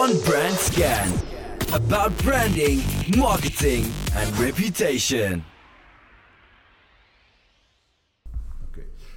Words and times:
on 0.00 0.20
Brand 0.20 0.58
Scan. 0.58 1.08
About 1.72 2.16
branding, 2.16 2.82
marketing 3.16 3.84
and 4.14 4.38
reputation. 4.38 5.44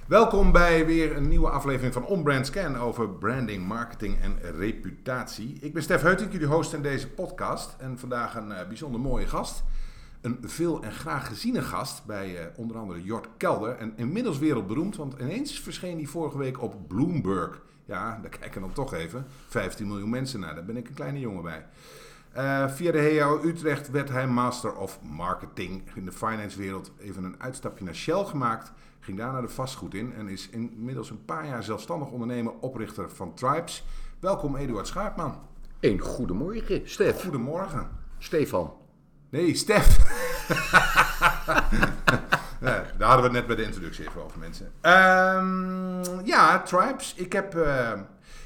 Welkom 0.06 0.52
bij 0.52 0.86
weer 0.86 1.16
een 1.16 1.28
nieuwe 1.28 1.48
aflevering 1.48 1.92
van 1.92 2.04
On 2.04 2.22
Brand 2.22 2.46
Scan 2.46 2.76
over 2.76 3.08
branding, 3.08 3.66
marketing 3.66 4.20
en 4.20 4.38
reputatie. 4.58 5.58
Ik 5.60 5.72
ben 5.72 5.82
Stef 5.82 6.02
Heutink, 6.02 6.32
jullie 6.32 6.46
host 6.46 6.72
in 6.72 6.82
deze 6.82 7.08
podcast. 7.08 7.76
En 7.78 7.98
vandaag 7.98 8.36
een 8.36 8.52
eh, 8.52 8.66
bijzonder 8.68 9.00
mooie 9.00 9.26
gast. 9.26 9.62
Een 10.20 10.38
veel 10.42 10.82
en 10.82 10.92
graag 10.92 11.26
geziene 11.26 11.62
gast 11.62 12.04
bij 12.06 12.38
eh, 12.38 12.46
onder 12.56 12.76
andere 12.76 13.02
Jort 13.02 13.28
Kelder. 13.36 13.76
En 13.76 13.92
inmiddels 13.96 14.38
wereldberoemd, 14.38 14.96
want 14.96 15.14
ineens 15.20 15.60
verscheen 15.60 15.96
hij 15.96 16.06
vorige 16.06 16.38
week 16.38 16.62
op 16.62 16.88
Bloomberg. 16.88 17.62
Ja, 17.84 18.18
daar 18.22 18.38
kijken 18.38 18.60
dan 18.60 18.72
toch 18.72 18.94
even 18.94 19.26
15 19.48 19.86
miljoen 19.86 20.10
mensen 20.10 20.40
naar. 20.40 20.54
Daar 20.54 20.64
ben 20.64 20.76
ik 20.76 20.88
een 20.88 20.94
kleine 20.94 21.20
jongen 21.20 21.42
bij. 21.42 21.66
Eh, 22.32 22.68
via 22.68 22.92
de 22.92 22.98
HEO 22.98 23.40
Utrecht 23.44 23.90
werd 23.90 24.08
hij 24.08 24.26
Master 24.26 24.74
of 24.76 24.98
Marketing 25.02 25.82
in 25.94 26.04
de 26.04 26.12
finance 26.12 26.58
wereld. 26.58 26.92
Even 26.98 27.24
een 27.24 27.42
uitstapje 27.42 27.84
naar 27.84 27.94
Shell 27.94 28.24
gemaakt. 28.24 28.72
Ging 29.00 29.18
daarna 29.18 29.40
de 29.40 29.48
vastgoed 29.48 29.94
in 29.94 30.14
en 30.14 30.28
is 30.28 30.48
inmiddels 30.48 31.10
een 31.10 31.24
paar 31.24 31.46
jaar 31.46 31.62
zelfstandig 31.62 32.10
ondernemer, 32.10 32.52
oprichter 32.60 33.10
van 33.10 33.34
Tribes. 33.34 33.84
Welkom 34.20 34.56
Eduard 34.56 34.86
Schaapman. 34.86 35.38
Een 35.80 35.98
goedemorgen, 35.98 36.82
Stef. 36.84 37.22
Goedemorgen. 37.22 37.88
Stefan. 38.18 38.72
Nee, 39.30 39.54
Stef. 39.54 39.98
Daar 43.04 43.12
hadden 43.12 43.30
we 43.30 43.38
het 43.38 43.46
net 43.46 43.56
bij 43.56 43.64
de 43.64 43.70
introductie 43.70 44.08
even 44.08 44.24
over, 44.24 44.38
mensen. 44.38 44.72
Ehm, 44.80 46.26
ja, 46.26 46.62
Tribes. 46.62 47.14
Ik, 47.14 47.32
heb, 47.32 47.54
eh, 47.54 47.92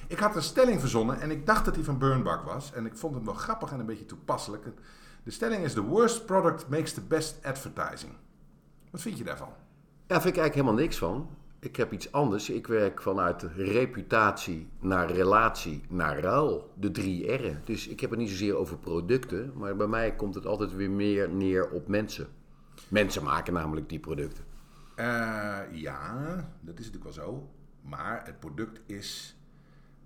ik 0.07 0.19
had 0.19 0.37
een 0.37 0.43
stelling 0.43 0.81
verzonnen 0.81 1.21
en 1.21 1.31
ik 1.31 1.47
dacht 1.47 1.65
dat 1.65 1.75
die 1.75 1.85
van 1.85 1.99
Burnbak 1.99 2.45
was. 2.45 2.73
En 2.73 2.87
ik 2.87 2.97
vond 2.97 3.15
hem 3.15 3.25
wel 3.25 3.35
grappig 3.35 3.73
en 3.73 3.81
een 3.81 3.87
beetje 3.87 4.07
toepasselijk. 4.07 4.65
De 5.23 5.31
stelling 5.31 5.65
is: 5.65 5.73
The 5.73 5.83
worst 5.83 6.27
product 6.27 6.69
makes 6.69 6.93
the 6.93 7.01
best 7.01 7.39
advertising. 7.43 8.13
Wat 8.91 9.01
vind 9.01 9.19
je 9.19 9.25
daarvan? 9.25 9.49
Daar 10.07 10.21
vind 10.21 10.35
ik 10.35 10.41
eigenlijk 10.41 10.55
helemaal 10.55 10.85
niks 10.85 10.99
van. 10.99 11.29
Ik 11.59 11.77
heb 11.77 11.93
iets 11.93 12.13
anders. 12.13 12.51
Ik 12.51 12.67
werk 12.67 13.03
vanuit 13.03 13.43
reputatie 13.57 14.69
naar 14.81 15.11
relatie 15.11 15.83
naar 15.89 16.21
ruil. 16.21 16.73
De 16.75 16.91
drie 16.91 17.33
R'en. 17.33 17.61
Dus 17.65 17.89
ik 17.89 18.01
heb 18.01 18.11
het 18.11 18.19
niet 18.19 18.31
zozeer 18.31 18.57
over 18.57 18.77
producten. 18.77 19.53
Maar 19.55 19.77
bij 19.77 19.87
mij 19.87 20.15
komt 20.15 20.35
het 20.35 20.47
altijd 20.47 20.75
weer 20.75 20.91
meer 20.91 21.29
neer 21.29 21.71
op 21.71 21.89
mensen. 21.89 22.27
Mensen 22.89 23.23
maken 23.23 23.53
namelijk 23.53 23.89
die 23.89 23.99
producten. 23.99 24.48
Eh, 24.99 25.59
ja, 25.71 26.35
dat 26.61 26.79
is 26.79 26.87
natuurlijk 26.87 27.05
wel 27.05 27.25
zo. 27.25 27.49
Maar 27.83 28.23
het 28.25 28.41
product 28.41 28.81
is 28.87 29.37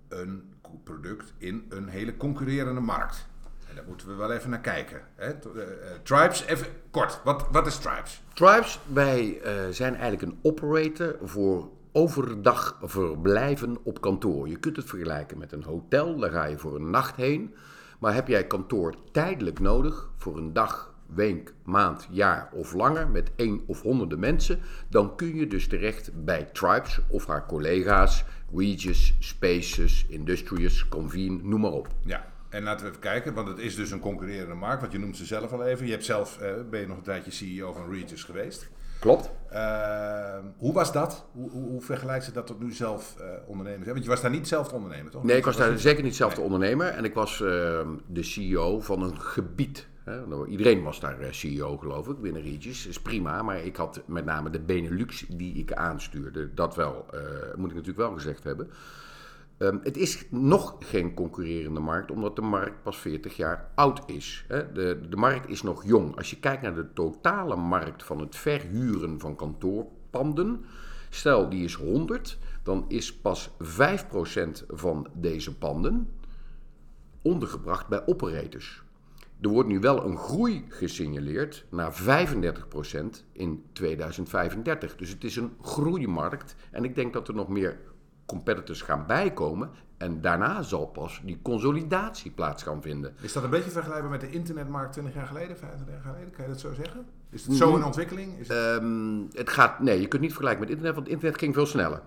een 0.07 0.53
product 0.83 1.33
in 1.37 1.65
een 1.69 1.87
hele 1.87 2.17
concurrerende 2.17 2.81
markt. 2.81 3.27
En 3.69 3.75
daar 3.75 3.85
moeten 3.87 4.07
we 4.07 4.13
wel 4.13 4.31
even 4.31 4.49
naar 4.49 4.59
kijken. 4.59 5.01
Hè? 5.15 5.31
Eh, 5.31 5.61
eh, 5.61 5.99
Tribes, 6.03 6.45
even 6.45 6.67
kort. 6.91 7.21
Wat, 7.23 7.47
wat 7.51 7.67
is 7.67 7.77
Tribes? 7.77 8.23
Tribes, 8.33 8.79
wij 8.93 9.41
zijn 9.71 9.95
eigenlijk 9.95 10.21
een 10.21 10.39
operator 10.41 11.17
voor 11.21 11.69
overdag 11.91 12.77
verblijven 12.81 13.77
op 13.83 14.01
kantoor. 14.01 14.47
Je 14.47 14.57
kunt 14.57 14.75
het 14.75 14.85
vergelijken 14.85 15.37
met 15.37 15.51
een 15.51 15.63
hotel, 15.63 16.17
daar 16.17 16.31
ga 16.31 16.45
je 16.45 16.57
voor 16.57 16.75
een 16.75 16.89
nacht 16.89 17.15
heen. 17.15 17.55
Maar 17.99 18.13
heb 18.13 18.27
jij 18.27 18.47
kantoor 18.47 18.95
tijdelijk 19.11 19.59
nodig 19.59 20.09
voor 20.17 20.37
een 20.37 20.53
dag, 20.53 20.92
week, 21.15 21.53
maand, 21.63 22.07
jaar 22.11 22.49
of 22.53 22.73
langer 22.73 23.09
met 23.09 23.31
één 23.35 23.63
of 23.65 23.81
honderden 23.81 24.19
mensen, 24.19 24.59
dan 24.89 25.15
kun 25.15 25.35
je 25.35 25.47
dus 25.47 25.67
terecht 25.67 26.25
bij 26.25 26.43
Tribes 26.43 26.99
of 27.09 27.27
haar 27.27 27.45
collega's, 27.45 28.23
Regis, 28.55 29.15
Spaces, 29.19 30.05
Industrious, 30.09 30.87
Convene, 30.87 31.39
noem 31.43 31.61
maar 31.61 31.71
op. 31.71 31.87
Ja, 32.05 32.25
en 32.49 32.63
laten 32.63 32.85
we 32.85 32.89
even 32.89 33.01
kijken, 33.01 33.33
want 33.33 33.47
het 33.47 33.59
is 33.59 33.75
dus 33.75 33.91
een 33.91 33.99
concurrerende 33.99 34.55
markt, 34.55 34.81
want 34.81 34.93
je 34.93 34.99
noemt 34.99 35.17
ze 35.17 35.25
zelf 35.25 35.51
al 35.51 35.63
even. 35.63 35.85
Je 35.85 35.91
hebt 35.91 36.05
zelf, 36.05 36.39
eh, 36.39 36.51
ben 36.69 36.79
je 36.79 36.87
nog 36.87 36.97
een 36.97 37.03
tijdje 37.03 37.31
CEO 37.31 37.73
van 37.73 37.91
Regis 37.91 38.23
geweest. 38.23 38.69
Klopt. 39.03 39.29
Eh, 39.49 40.37
hoe 40.57 40.73
was 40.73 40.91
dat? 40.91 41.25
Hoe, 41.31 41.49
hoe, 41.49 41.69
hoe 41.69 41.81
vergelijkt 41.81 42.25
ze 42.25 42.31
dat 42.31 42.47
tot 42.47 42.59
nu 42.59 42.71
zelf 42.71 43.15
eh, 43.19 43.25
ondernemers? 43.45 43.87
Want 43.87 44.03
je 44.03 44.09
was 44.09 44.21
daar 44.21 44.31
niet 44.31 44.47
zelf 44.47 44.67
de 44.67 44.75
ondernemer, 44.75 45.11
toch? 45.11 45.23
Nee, 45.23 45.37
ik 45.37 45.45
was 45.45 45.57
daar 45.57 45.77
zeker 45.77 46.03
niet 46.03 46.15
zelf 46.15 46.33
de 46.33 46.41
ondernemer. 46.41 46.87
En 46.87 47.03
ik 47.03 47.13
was 47.13 47.41
eh, 47.41 47.47
de 48.07 48.23
CEO 48.23 48.81
van 48.81 49.03
een 49.03 49.21
gebied. 49.21 49.87
Nou, 50.05 50.47
Iedereen 50.47 50.83
was 50.83 50.99
daar 50.99 51.19
eh, 51.19 51.31
CEO, 51.31 51.77
geloof 51.77 52.07
ik, 52.07 52.21
binnen 52.21 52.41
Regis. 52.41 52.87
is 52.87 53.01
prima, 53.01 53.41
maar 53.41 53.65
ik 53.65 53.75
had 53.75 54.01
met 54.05 54.25
name 54.25 54.49
de 54.49 54.59
Benelux 54.59 55.25
die 55.29 55.53
ik 55.53 55.73
aanstuurde. 55.73 56.53
Dat 56.53 56.75
wel, 56.75 57.05
eh, 57.11 57.19
moet 57.55 57.69
ik 57.69 57.75
natuurlijk 57.75 58.07
wel 58.07 58.13
gezegd 58.13 58.43
hebben. 58.43 58.69
Ehm, 59.57 59.77
het 59.83 59.97
is 59.97 60.25
nog 60.29 60.75
geen 60.79 61.13
concurrerende 61.13 61.79
markt, 61.79 62.11
omdat 62.11 62.35
de 62.35 62.41
markt 62.41 62.83
pas 62.83 62.97
40 62.97 63.35
jaar 63.35 63.69
oud 63.75 64.01
is. 64.05 64.45
Hè. 64.47 64.71
De, 64.71 64.99
de 65.09 65.15
markt 65.15 65.49
is 65.49 65.61
nog 65.61 65.85
jong. 65.85 66.17
Als 66.17 66.29
je 66.29 66.39
kijkt 66.39 66.61
naar 66.61 66.75
de 66.75 66.93
totale 66.93 67.55
markt 67.55 68.03
van 68.03 68.19
het 68.19 68.35
verhuren 68.35 69.19
van 69.19 69.35
kantoorpanden, 69.35 70.65
stel 71.09 71.49
die 71.49 71.63
is 71.63 71.73
100, 71.73 72.37
dan 72.63 72.85
is 72.87 73.15
pas 73.15 73.49
5% 73.59 74.63
van 74.67 75.07
deze 75.13 75.57
panden 75.57 76.09
ondergebracht 77.21 77.87
bij 77.87 78.07
operators. 78.07 78.83
Er 79.43 79.49
wordt 79.49 79.69
nu 79.69 79.79
wel 79.79 80.05
een 80.05 80.17
groei 80.17 80.65
gesignaleerd 80.69 81.65
naar 81.69 81.93
35% 81.93 83.05
in 83.31 83.63
2035. 83.73 84.95
Dus 84.95 85.09
het 85.09 85.23
is 85.23 85.35
een 85.35 85.51
groeimarkt. 85.61 86.55
En 86.71 86.83
ik 86.83 86.95
denk 86.95 87.13
dat 87.13 87.27
er 87.27 87.33
nog 87.33 87.47
meer 87.47 87.77
competitors 88.25 88.81
gaan 88.81 89.05
bijkomen. 89.07 89.69
En 89.97 90.21
daarna 90.21 90.61
zal 90.61 90.85
pas 90.85 91.21
die 91.25 91.39
consolidatie 91.41 92.31
plaats 92.31 92.63
gaan 92.63 92.81
vinden. 92.81 93.13
Is 93.21 93.33
dat 93.33 93.43
een 93.43 93.49
beetje 93.49 93.71
vergelijkbaar 93.71 94.11
met 94.11 94.21
de 94.21 94.29
internetmarkt 94.29 94.91
20 94.91 95.13
jaar 95.13 95.27
geleden, 95.27 95.57
25 95.57 95.95
jaar 95.95 96.13
geleden? 96.13 96.33
Kan 96.33 96.43
je 96.43 96.51
dat 96.51 96.59
zo 96.59 96.73
zeggen? 96.73 97.05
Is 97.29 97.45
het 97.45 97.55
zo 97.55 97.75
in 97.75 97.83
ontwikkeling? 97.83 98.39
Is 98.39 98.47
het... 98.47 98.57
Ehm, 98.57 99.21
het 99.31 99.49
gaat, 99.49 99.79
nee, 99.79 100.01
je 100.01 100.07
kunt 100.07 100.21
niet 100.21 100.31
vergelijken 100.31 100.61
met 100.61 100.69
internet, 100.69 100.95
want 100.95 101.07
internet 101.07 101.39
ging 101.39 101.53
veel 101.53 101.65
sneller. 101.65 102.01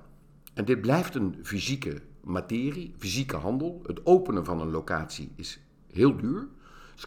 En 0.55 0.65
dit 0.65 0.81
blijft 0.81 1.15
een 1.15 1.39
fysieke 1.43 2.03
materie, 2.23 2.95
fysieke 2.99 3.37
handel. 3.37 3.83
Het 3.87 4.07
openen 4.07 4.45
van 4.45 4.61
een 4.61 4.71
locatie 4.71 5.33
is 5.35 5.61
heel 5.93 6.17
duur, 6.17 6.49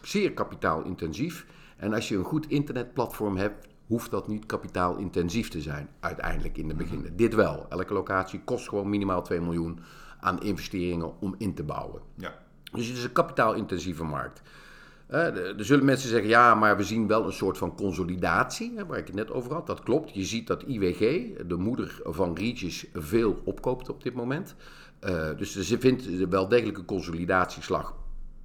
zeer 0.02 0.32
kapitaalintensief. 0.32 1.46
En 1.76 1.92
als 1.92 2.08
je 2.08 2.16
een 2.16 2.24
goed 2.24 2.48
internetplatform 2.48 3.36
hebt, 3.36 3.66
hoeft 3.86 4.10
dat 4.10 4.28
niet 4.28 4.46
kapitaalintensief 4.46 5.48
te 5.48 5.60
zijn, 5.60 5.88
uiteindelijk 6.00 6.56
in 6.56 6.68
de 6.68 6.74
begin. 6.74 7.12
Dit 7.16 7.34
wel. 7.34 7.66
Elke 7.68 7.92
locatie 7.92 8.40
kost 8.44 8.68
gewoon 8.68 8.88
minimaal 8.88 9.22
2 9.22 9.40
miljoen 9.40 9.78
aan 10.20 10.42
investeringen 10.42 11.20
om 11.20 11.34
in 11.38 11.54
te 11.54 11.62
bouwen. 11.62 12.00
ja. 12.14 12.34
Dus 12.72 12.86
het 12.86 12.96
is 12.96 13.04
een 13.04 13.12
kapitaalintensieve 13.12 14.04
markt. 14.04 14.42
Eh, 15.06 15.36
Er 15.58 15.64
zullen 15.64 15.84
mensen 15.84 16.08
zeggen, 16.08 16.28
ja, 16.28 16.54
maar 16.54 16.76
we 16.76 16.82
zien 16.82 17.06
wel 17.06 17.26
een 17.26 17.32
soort 17.32 17.58
van 17.58 17.74
consolidatie, 17.76 18.72
hè, 18.76 18.86
waar 18.86 18.98
ik 18.98 19.06
het 19.06 19.16
net 19.16 19.30
over 19.30 19.52
had. 19.52 19.66
Dat 19.66 19.82
klopt. 19.82 20.14
Je 20.14 20.24
ziet 20.24 20.46
dat 20.46 20.62
IWG, 20.62 20.98
de 21.46 21.56
moeder 21.56 22.00
van 22.04 22.36
Regis, 22.36 22.86
veel 22.92 23.40
opkoopt 23.44 23.88
op 23.88 24.02
dit 24.02 24.14
moment. 24.14 24.54
Eh, 25.00 25.28
dus 25.36 25.70
er 25.70 25.78
vindt 25.80 26.06
wel 26.28 26.48
degelijk 26.48 26.78
een 26.78 26.84
consolidatieslag 26.84 27.94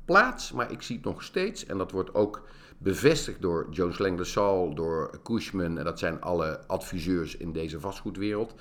plaats. 0.05 0.51
Maar 0.51 0.71
ik 0.71 0.81
zie 0.81 0.95
het 0.95 1.05
nog 1.05 1.23
steeds, 1.23 1.65
en 1.65 1.77
dat 1.77 1.91
wordt 1.91 2.13
ook 2.13 2.47
bevestigd 2.77 3.41
door 3.41 3.67
Jones 3.71 3.97
Lang 3.97 4.17
LaSalle, 4.17 4.75
door 4.75 5.19
Cushman, 5.23 5.77
en 5.77 5.83
dat 5.83 5.99
zijn 5.99 6.21
alle 6.21 6.67
adviseurs 6.67 7.37
in 7.37 7.51
deze 7.51 7.79
vastgoedwereld, 7.79 8.53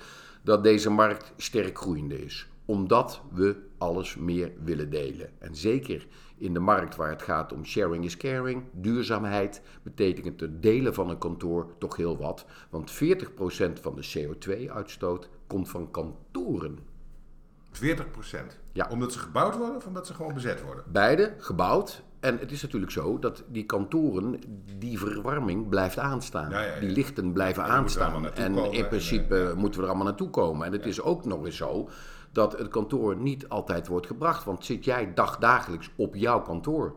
dat 0.43 0.63
deze 0.63 0.89
markt 0.89 1.33
sterk 1.37 1.77
groeiende 1.77 2.23
is. 2.23 2.47
Omdat 2.65 3.21
we 3.31 3.55
alles 3.77 4.15
meer 4.15 4.51
willen 4.63 4.89
delen. 4.89 5.29
En 5.39 5.55
zeker 5.55 6.07
in 6.37 6.53
de 6.53 6.59
markt 6.59 6.95
waar 6.95 7.09
het 7.09 7.21
gaat 7.21 7.53
om 7.53 7.65
sharing 7.65 8.05
is 8.05 8.17
caring, 8.17 8.63
duurzaamheid, 8.71 9.61
betekent 9.83 10.39
het 10.39 10.61
delen 10.61 10.93
van 10.93 11.09
een 11.09 11.17
kantoor 11.17 11.73
toch 11.77 11.95
heel 11.95 12.17
wat. 12.17 12.45
Want 12.69 12.91
40% 12.93 12.95
van 13.81 13.95
de 13.95 14.13
CO2-uitstoot 14.13 15.29
komt 15.47 15.69
van 15.69 15.91
kantoren. 15.91 16.94
40 17.75 18.11
procent. 18.11 18.59
Ja. 18.71 18.87
Omdat 18.89 19.13
ze 19.13 19.19
gebouwd 19.19 19.57
worden 19.57 19.75
of 19.75 19.85
omdat 19.85 20.07
ze 20.07 20.13
gewoon 20.13 20.33
bezet 20.33 20.61
worden? 20.61 20.83
Beide 20.87 21.33
gebouwd. 21.37 22.03
En 22.19 22.37
het 22.39 22.51
is 22.51 22.61
natuurlijk 22.61 22.91
zo 22.91 23.19
dat 23.19 23.43
die 23.47 23.65
kantoren, 23.65 24.39
die 24.77 24.99
verwarming 24.99 25.69
blijft 25.69 25.97
aanstaan. 25.97 26.49
Ja, 26.49 26.61
ja, 26.61 26.73
ja. 26.73 26.79
Die 26.79 26.89
lichten 26.89 27.33
blijven 27.33 27.63
aanstaan. 27.63 28.33
En 28.33 28.57
in 28.57 28.87
principe 28.87 29.53
moeten 29.55 29.79
we 29.79 29.85
er 29.85 29.91
allemaal 29.91 30.07
naartoe 30.07 30.29
komen. 30.29 30.65
En 30.65 30.71
het 30.71 30.85
is 30.85 31.01
ook 31.01 31.25
nog 31.25 31.45
eens 31.45 31.57
zo 31.57 31.89
dat 32.31 32.57
het 32.57 32.67
kantoor 32.67 33.15
niet 33.15 33.49
altijd 33.49 33.87
wordt 33.87 34.07
gebracht. 34.07 34.43
Want 34.43 34.65
zit 34.65 34.85
jij 34.85 35.13
dagdagelijks 35.13 35.89
op 35.95 36.15
jouw 36.15 36.41
kantoor? 36.41 36.95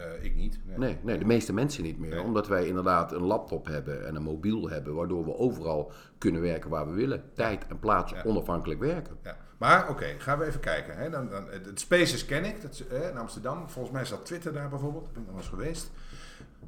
Eh, 0.00 0.24
ik 0.24 0.36
niet. 0.36 0.58
Nee. 0.64 0.78
Nee, 0.78 0.98
nee, 1.02 1.18
de 1.18 1.24
meeste 1.24 1.52
mensen 1.52 1.82
niet 1.82 1.98
meer. 1.98 2.10
Nee. 2.10 2.22
Omdat 2.22 2.48
wij 2.48 2.66
inderdaad 2.66 3.12
een 3.12 3.22
laptop 3.22 3.66
hebben 3.66 4.06
en 4.06 4.14
een 4.14 4.22
mobiel 4.22 4.68
hebben, 4.70 4.94
waardoor 4.94 5.24
we 5.24 5.36
overal 5.36 5.92
kunnen 6.18 6.40
werken 6.42 6.70
waar 6.70 6.88
we 6.88 6.94
willen. 6.94 7.22
Tijd 7.34 7.66
en 7.66 7.78
plaats 7.78 8.14
onafhankelijk 8.24 8.80
werken. 8.80 9.16
Ja. 9.22 9.36
Maar 9.58 9.88
oké, 9.88 10.06
gaan 10.18 10.38
we 10.38 10.44
even 10.44 10.60
kijken. 10.60 10.96
Hè. 10.96 11.10
Dan, 11.10 11.28
dan, 11.28 11.48
het, 11.48 11.80
Spaces 11.80 12.24
ken 12.24 12.44
ik, 12.44 12.62
dat 12.62 12.82
eh, 12.90 13.08
in 13.08 13.16
Amsterdam. 13.18 13.68
Volgens 13.68 13.94
mij 13.94 14.04
zat 14.04 14.26
Twitter 14.26 14.52
daar 14.52 14.68
bijvoorbeeld. 14.68 15.04
Daar 15.04 15.12
ben 15.12 15.22
ik 15.22 15.28
nog 15.28 15.38
eens 15.38 15.48
geweest. 15.48 15.90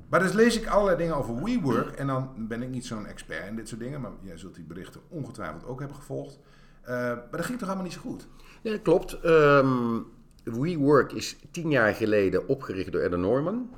Maar 0.08 0.20
dus 0.20 0.32
lees 0.32 0.60
ik 0.60 0.66
allerlei 0.66 0.96
dingen 0.96 1.16
over 1.16 1.42
WeWork. 1.42 1.90
En 1.90 2.06
dan 2.06 2.34
ben 2.36 2.62
ik 2.62 2.68
niet 2.68 2.86
zo'n 2.86 3.06
expert 3.06 3.46
in 3.46 3.56
dit 3.56 3.68
soort 3.68 3.80
dingen. 3.80 4.00
Maar 4.00 4.10
jij 4.20 4.38
zult 4.38 4.54
die 4.54 4.64
berichten 4.64 5.00
ongetwijfeld 5.08 5.66
ook 5.66 5.78
hebben 5.78 5.96
gevolgd. 5.96 6.38
Eh, 6.82 6.94
maar 6.94 7.28
dat 7.30 7.44
ging 7.44 7.58
toch 7.58 7.68
allemaal 7.68 7.86
niet 7.86 7.94
zo 7.94 8.00
goed? 8.00 8.28
Ja, 8.62 8.70
dat 8.70 8.82
klopt. 8.82 9.20
Ehm, 9.20 9.98
WeWork 10.42 11.12
is 11.12 11.36
tien 11.50 11.70
jaar 11.70 11.94
geleden 11.94 12.48
opgericht 12.48 12.92
door 12.92 13.04
Adam 13.04 13.20
Norman. 13.20 13.70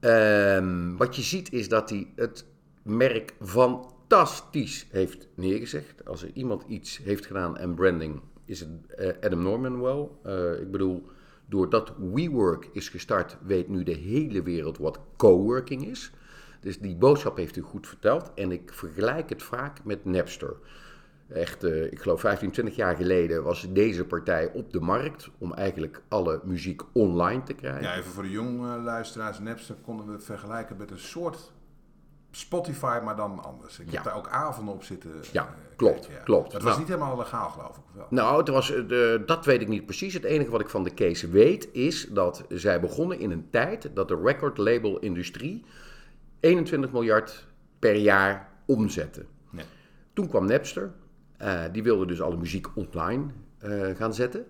Ehm, 0.00 0.96
wat 0.96 1.16
je 1.16 1.22
ziet 1.22 1.52
is 1.52 1.68
dat 1.68 1.90
hij 1.90 2.12
het 2.14 2.44
merk 2.82 3.34
fantastisch 3.40 4.86
heeft 4.90 5.28
neergezegd. 5.34 6.06
Als 6.06 6.22
er 6.22 6.30
iemand 6.34 6.64
iets 6.68 6.98
heeft 6.98 7.26
gedaan 7.26 7.58
aan 7.58 7.74
branding, 7.74 8.20
is 8.44 8.60
het 8.60 8.68
eh, 8.96 9.08
Adam 9.20 9.42
Norman 9.42 9.80
wel. 9.80 10.20
Eh, 10.22 10.60
ik 10.60 10.70
bedoel, 10.70 11.06
doordat 11.46 11.92
WeWork 12.12 12.68
is 12.72 12.88
gestart, 12.88 13.36
weet 13.42 13.68
nu 13.68 13.82
de 13.82 13.96
hele 13.96 14.42
wereld 14.42 14.78
wat 14.78 15.00
coworking 15.16 15.86
is. 15.86 16.10
Dus 16.60 16.78
die 16.78 16.96
boodschap 16.96 17.36
heeft 17.36 17.56
u 17.56 17.60
goed 17.60 17.86
verteld. 17.86 18.32
En 18.34 18.52
ik 18.52 18.72
vergelijk 18.72 19.28
het 19.28 19.42
vaak 19.42 19.84
met 19.84 20.04
Napster. 20.04 20.56
Echt, 21.28 21.64
eh, 21.64 21.84
ik 21.92 22.00
geloof 22.00 22.20
15, 22.20 22.50
20 22.50 22.76
jaar 22.76 22.96
geleden 22.96 23.42
was 23.42 23.66
deze 23.72 24.04
partij 24.04 24.50
op 24.52 24.72
de 24.72 24.80
markt 24.80 25.30
om 25.38 25.52
eigenlijk 25.54 26.02
alle 26.08 26.40
muziek 26.44 26.82
online 26.92 27.42
te 27.42 27.52
krijgen. 27.52 27.82
Ja, 27.82 27.94
even 27.96 28.10
voor 28.10 28.22
de 28.22 28.30
jonge 28.30 28.78
luisteraars. 28.78 29.38
Napster 29.38 29.74
konden 29.74 30.06
we 30.06 30.12
het 30.12 30.24
vergelijken 30.24 30.76
met 30.76 30.90
een 30.90 30.98
soort 30.98 31.52
Spotify, 32.30 32.98
maar 33.04 33.16
dan 33.16 33.44
anders. 33.44 33.78
Ik 33.78 33.86
Ja. 33.86 33.92
heb 33.94 34.04
daar 34.04 34.16
ook 34.16 34.28
avonden 34.28 34.74
op 34.74 34.82
zitten. 34.82 35.10
Ja, 35.32 35.42
eh, 35.42 35.76
klopt, 35.76 36.06
kijken, 36.06 36.24
klopt. 36.24 36.52
Dat 36.52 36.60
was 36.62 36.70
Nou. 36.70 36.78
niet 36.78 36.88
helemaal 36.88 37.16
legaal, 37.18 37.48
geloof 37.50 37.76
ik. 37.76 37.82
Wel. 37.94 38.06
Nou, 38.10 38.38
het 38.38 38.48
was, 38.48 38.72
eh, 38.74 38.88
de, 38.88 39.22
dat 39.26 39.44
weet 39.44 39.60
ik 39.60 39.68
niet 39.68 39.84
precies. 39.86 40.14
Het 40.14 40.24
enige 40.24 40.50
wat 40.50 40.60
ik 40.60 40.68
van 40.68 40.84
de 40.84 40.94
case 40.94 41.28
weet 41.30 41.68
is 41.72 42.06
dat 42.10 42.44
zij 42.48 42.80
begonnen 42.80 43.18
in 43.18 43.30
een 43.30 43.50
tijd 43.50 43.90
dat 43.94 44.08
de 44.08 44.20
record 44.24 44.58
label 44.58 44.98
industrie 44.98 45.64
21 46.40 46.92
miljard 46.92 47.46
per 47.78 47.94
jaar 47.96 48.48
omzette. 48.66 49.24
Nee. 49.50 49.64
Toen 50.12 50.28
kwam 50.28 50.46
Napster. 50.46 50.92
Eh, 51.38 51.62
die 51.72 51.82
wilde 51.82 52.06
dus 52.06 52.20
alle 52.20 52.36
muziek 52.36 52.66
online 52.76 53.24
eh, 53.58 53.96
gaan 53.96 54.14
zetten. 54.14 54.46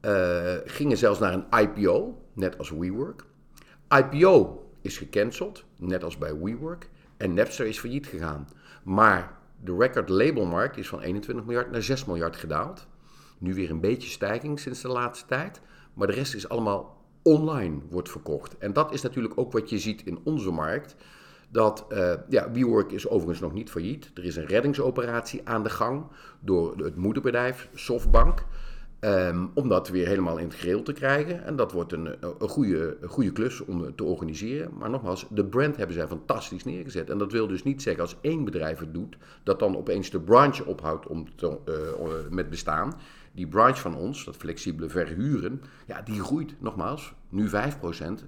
Eh, 0.00 0.54
gingen 0.64 0.96
zelfs 0.96 1.18
naar 1.18 1.32
een 1.32 1.46
IPO, 1.60 2.22
net 2.32 2.58
als 2.58 2.70
WeWork. 2.70 3.24
IPO 3.88 4.64
is 4.80 4.98
gecanceld, 4.98 5.64
net 5.76 6.04
als 6.04 6.18
bij 6.18 6.38
WeWork. 6.38 6.88
En 7.16 7.34
Napster 7.34 7.66
is 7.66 7.78
failliet 7.78 8.06
gegaan. 8.06 8.48
Maar 8.82 9.38
de 9.60 9.76
record 9.78 10.08
labelmarkt 10.08 10.76
is 10.76 10.88
van 10.88 11.00
21 11.00 11.44
miljard 11.44 11.70
naar 11.70 11.82
6 11.82 12.04
miljard 12.04 12.36
gedaald. 12.36 12.86
Nu 13.38 13.54
weer 13.54 13.70
een 13.70 13.80
beetje 13.80 14.08
stijging 14.08 14.60
sinds 14.60 14.80
de 14.80 14.88
laatste 14.88 15.26
tijd. 15.26 15.60
Maar 15.94 16.06
de 16.06 16.12
rest 16.12 16.34
is 16.34 16.48
allemaal 16.48 17.04
online 17.22 17.80
wordt 17.90 18.10
verkocht. 18.10 18.58
En 18.58 18.72
dat 18.72 18.92
is 18.92 19.02
natuurlijk 19.02 19.38
ook 19.38 19.52
wat 19.52 19.70
je 19.70 19.78
ziet 19.78 20.02
in 20.02 20.18
onze 20.24 20.50
markt. 20.50 20.96
Dat, 21.54 21.84
eh, 21.88 22.12
ja, 22.28 22.50
WeWork 22.50 22.92
is 22.92 23.08
overigens 23.08 23.40
nog 23.40 23.52
niet 23.52 23.70
failliet. 23.70 24.10
Er 24.14 24.24
is 24.24 24.36
een 24.36 24.46
reddingsoperatie 24.46 25.40
aan 25.44 25.62
de 25.62 25.70
gang 25.70 26.06
door 26.40 26.74
het 26.76 26.96
moederbedrijf 26.96 27.68
Softbank. 27.74 28.44
Ehm, 29.00 29.46
om 29.54 29.68
dat 29.68 29.88
weer 29.88 30.06
helemaal 30.06 30.38
in 30.38 30.46
het 30.46 30.54
geheel 30.54 30.82
te 30.82 30.92
krijgen. 30.92 31.44
En 31.44 31.56
dat 31.56 31.72
wordt 31.72 31.92
een, 31.92 32.16
een, 32.38 32.48
goede, 32.48 32.96
goede 33.04 33.32
klus 33.32 33.60
om 33.60 33.94
te 33.94 34.04
organiseren. 34.04 34.70
Maar 34.78 34.90
nogmaals, 34.90 35.26
de 35.30 35.44
brand 35.44 35.76
hebben 35.76 35.96
zij 35.96 36.06
fantastisch 36.06 36.64
neergezet. 36.64 37.10
En 37.10 37.18
dat 37.18 37.32
wil 37.32 37.46
dus 37.46 37.62
niet 37.62 37.82
zeggen 37.82 38.02
als 38.02 38.16
één 38.20 38.44
bedrijf 38.44 38.78
het 38.78 38.94
doet, 38.94 39.16
dat 39.42 39.58
dan 39.58 39.76
opeens 39.76 40.10
de 40.10 40.20
branche 40.20 40.64
ophoudt 40.64 41.06
om 41.06 41.36
te, 41.36 41.58
eh, 41.64 41.74
met 42.30 42.50
bestaan. 42.50 42.94
Die 43.34 43.46
branche 43.46 43.80
van 43.80 43.94
ons, 43.96 44.24
dat 44.24 44.36
flexibele 44.36 44.88
verhuren, 44.88 45.62
ja, 45.86 46.02
die 46.02 46.22
groeit 46.22 46.54
nogmaals 46.60 47.14
nu 47.28 47.48
5%. 47.48 47.52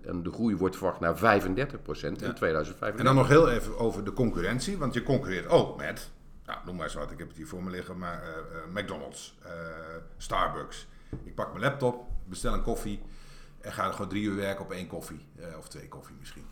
En 0.03 0.23
de 0.23 0.31
groei 0.33 0.57
wordt 0.57 0.77
verwacht 0.77 1.01
naar 1.01 1.17
35% 1.17 1.21
in 1.21 2.35
2035. 2.35 2.99
En 2.99 3.05
dan 3.05 3.15
nog 3.15 3.29
heel 3.29 3.51
even 3.51 3.79
over 3.79 4.05
de 4.05 4.13
concurrentie. 4.13 4.79
Want 4.79 4.95
je 4.95 5.03
concurreert 5.03 5.49
ook 5.49 5.77
met, 5.77 6.11
nou, 6.47 6.59
noem 6.65 6.77
maar 6.77 6.85
eens 6.85 6.95
wat, 6.95 7.11
ik 7.11 7.19
heb 7.19 7.29
het 7.29 7.37
hier 7.37 7.47
voor 7.47 7.63
me 7.63 7.71
liggen, 7.71 7.99
maar 7.99 8.23
eh, 8.23 8.29
eh, 8.29 8.75
McDonald's, 8.75 9.39
eh, 9.43 9.51
Starbucks. 10.17 10.87
Ik 11.25 11.35
pak 11.35 11.49
mijn 11.53 11.65
laptop, 11.65 12.05
bestel 12.29 12.55
een 12.55 12.63
koffie 12.63 13.01
en 13.61 13.73
ga 13.73 13.87
er 13.87 13.93
gewoon 13.93 14.09
drie 14.09 14.23
uur 14.23 14.37
werken 14.37 14.65
op 14.65 14.73
één 14.73 14.87
koffie. 14.87 15.21
of 15.59 15.69
twee 15.69 15.89
koffie 15.89 16.17
misschien. 16.19 16.45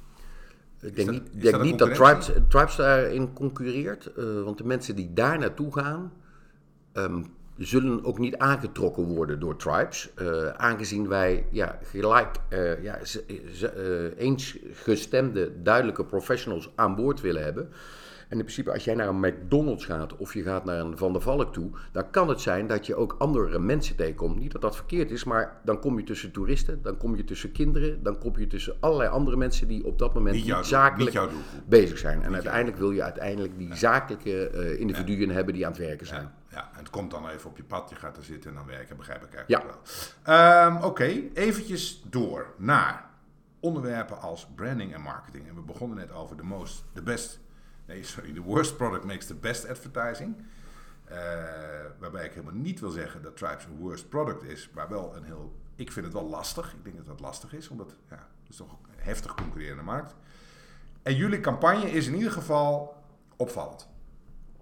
Ik 0.81 0.95
denk 0.97 1.09
dat- 1.09 1.23
niet, 1.23 1.43
denk 1.43 1.55
dat 1.55 1.63
niet 1.63 1.79
dat? 1.79 1.95
Tribes, 1.95 2.31
Tribes 2.49 2.77
daarin 2.77 3.33
concurreert. 3.33 4.11
want 4.45 4.59
de 4.59 4.65
mensen 4.65 4.97
die 4.97 5.13
daar 5.13 5.39
naartoe 5.39 5.73
gaan, 5.73 6.13
ehm, 6.93 7.23
zullen 7.59 8.05
ook 8.05 8.19
niet 8.19 8.37
aangetrokken 8.37 9.05
worden 9.05 9.41
door 9.41 9.57
Tribes. 9.57 10.11
eh, 10.15 10.49
aangezien 10.49 11.09
wij 11.09 11.47
ja, 11.51 11.79
gelijk 11.83 12.37
eh, 12.49 12.83
ja, 12.83 12.99
eh, 13.61 14.19
eensgestemde, 14.19 15.63
duidelijke 15.63 16.05
professionals 16.05 16.71
aan 16.75 16.95
boord 16.95 17.21
willen 17.21 17.45
hebben. 17.45 17.69
En 18.29 18.37
in 18.39 18.45
principe, 18.45 18.73
als 18.73 18.85
jij 18.85 18.95
naar 18.95 19.09
een 19.09 19.21
McDonald's 19.21 19.85
gaat 19.85 20.17
of 20.17 20.35
je 20.35 20.43
gaat 20.43 20.65
naar 20.65 20.81
een 20.81 20.99
Van 20.99 21.13
der 21.13 21.23
Valk 21.23 21.53
toe, 21.53 21.71
dan 21.93 22.11
kan 22.11 22.29
het 22.29 22.41
zijn 22.41 22.67
dat 22.67 22.87
je 22.87 22.95
ook 22.95 23.15
andere 23.19 23.59
mensen 23.59 23.97
tegenkomt. 23.97 24.39
Niet 24.39 24.53
dat 24.53 24.61
dat 24.61 24.77
verkeerd 24.77 25.11
is, 25.11 25.25
maar 25.25 25.61
dan 25.65 25.81
kom 25.81 25.99
je 25.99 26.05
tussen 26.05 26.31
toeristen, 26.33 26.83
dan 26.83 26.97
kom 26.97 27.17
je 27.17 27.25
tussen 27.25 27.53
kinderen, 27.53 28.03
dan 28.03 28.19
kom 28.19 28.39
je 28.39 28.47
tussen 28.47 28.77
allerlei 28.81 29.11
andere 29.11 29.37
mensen 29.37 29.69
die 29.69 29.85
op 29.85 29.99
dat 29.99 30.15
moment 30.15 30.35
Niet 30.35 30.45
niet, 30.57 30.65
zakelijk 30.67 31.21
niet 31.21 31.69
bezig 31.69 31.99
zijn. 31.99 32.23
En 32.23 32.35
uiteindelijk 32.35 32.77
wil 32.77 32.91
je 32.91 33.03
uiteindelijk 33.03 33.59
die 33.59 33.75
zakelijke 33.75 34.49
eh, 34.49 34.81
individuen 34.81 35.31
hebben 35.31 35.55
die 35.55 35.67
aan 35.67 35.73
het 35.73 35.81
werken 35.81 36.07
zijn. 36.07 36.23
Ja, 36.23 36.57
ja, 36.57 36.71
en 36.73 36.79
het 36.79 36.91
komt 36.91 37.11
dan 37.11 37.29
even 37.29 37.51
op 37.51 37.57
je 37.57 37.65
pad, 37.65 37.91
je 37.91 37.97
gaat 37.97 38.17
er 38.17 38.25
zitten 38.25 38.51
en 38.51 38.57
dan 38.57 38.67
werken, 38.67 38.97
begrijp 38.97 39.23
ik 39.23 39.33
Ja. 39.33 39.39
eigenlijk 39.59 39.81
wel. 40.25 40.35
Ehm, 40.35 40.85
Oké, 40.85 41.21
eventjes 41.35 42.03
door 42.11 42.47
naar 42.57 43.11
onderwerpen 43.61 44.21
als 44.21 44.49
branding 44.55 44.95
en 44.95 45.01
marketing. 45.01 45.49
En 45.49 45.55
we 45.55 45.61
begonnen 45.61 45.97
net 45.99 46.13
over 46.13 46.37
de 46.37 46.43
most, 46.43 46.85
de 46.93 47.03
best, 47.03 47.41
nee 47.87 48.05
sorry, 48.05 48.33
the 48.33 48.43
worst 48.43 48.77
product 48.77 49.05
makes 49.05 49.27
the 49.27 49.35
best 49.35 49.69
advertising. 49.69 50.37
Eh, 51.05 51.17
waarbij 51.99 52.25
ik 52.25 52.33
helemaal 52.33 52.55
niet 52.55 52.81
wil 52.81 52.91
zeggen 52.91 53.23
dat 53.23 53.37
Tribes 53.37 53.65
een 53.65 53.77
worst 53.77 54.09
product 54.09 54.43
is, 54.43 54.71
maar 54.75 54.89
wel 54.89 55.17
een 55.17 55.25
heel, 55.25 55.57
ik 55.75 55.93
vind 55.93 56.05
het 56.05 56.15
wel 56.15 56.29
lastig. 56.29 56.73
Ik 56.73 56.85
denk 56.85 56.97
dat 56.97 57.07
dat 57.07 57.21
lastig 57.21 57.53
is, 57.53 57.69
omdat 57.69 57.97
ja, 58.09 58.29
het 58.43 58.51
is 58.51 58.57
toch 58.57 58.73
een 58.73 58.79
heftig 58.97 59.35
concurrerende 59.35 59.83
markt. 59.83 60.15
En 61.03 61.17
jullie 61.17 61.41
campagne 61.41 61.91
is 61.91 62.07
in 62.07 62.15
ieder 62.15 62.33
geval 62.33 63.03
opvallend. 63.37 63.89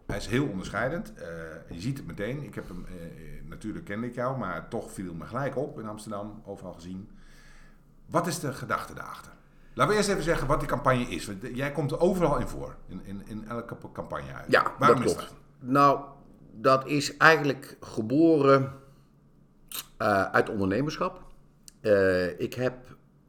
Hij 0.06 0.16
is 0.16 0.26
heel 0.26 0.48
onderscheidend. 0.48 1.14
Eh, 1.14 1.26
je 1.70 1.80
ziet 1.80 1.96
het 1.96 2.06
meteen. 2.06 2.42
Ik 2.42 2.54
heb 2.54 2.68
hem, 2.68 2.86
eh, 2.86 2.92
natuurlijk 3.48 3.84
kende 3.84 4.06
ik 4.06 4.14
jou, 4.14 4.38
maar 4.38 4.68
toch 4.68 4.92
viel 4.92 5.14
me 5.14 5.24
gelijk 5.24 5.56
op 5.56 5.78
in 5.78 5.88
Amsterdam, 5.88 6.42
overal 6.44 6.72
gezien. 6.72 7.10
Wat 8.06 8.26
is 8.26 8.38
de 8.38 8.52
gedachte 8.52 8.94
daarachter? 8.94 9.32
Laten 9.74 9.92
we 9.92 9.98
eerst 9.98 10.08
even 10.08 10.22
zeggen 10.22 10.46
wat 10.46 10.60
die 10.60 10.68
campagne 10.68 11.04
is. 11.04 11.26
Want 11.26 11.38
jij 11.54 11.72
komt 11.72 11.90
er 11.90 12.00
overal 12.00 12.38
in 12.38 12.48
voor, 12.48 12.76
in, 12.88 13.00
in, 13.04 13.22
in 13.26 13.48
elke 13.48 13.76
campagne 13.92 14.32
uit. 14.32 14.50
Ja, 14.50 14.74
Waarom 14.78 14.98
dat 14.98 15.06
is 15.06 15.14
klopt. 15.14 15.28
dat? 15.30 15.70
Nou, 15.70 16.00
dat 16.52 16.86
is 16.86 17.16
eigenlijk 17.16 17.76
geboren 17.80 18.72
eh, 19.96 20.24
uit 20.24 20.48
ondernemerschap. 20.48 21.22
Eh, 21.80 22.40
ik 22.40 22.54
heb 22.54 22.74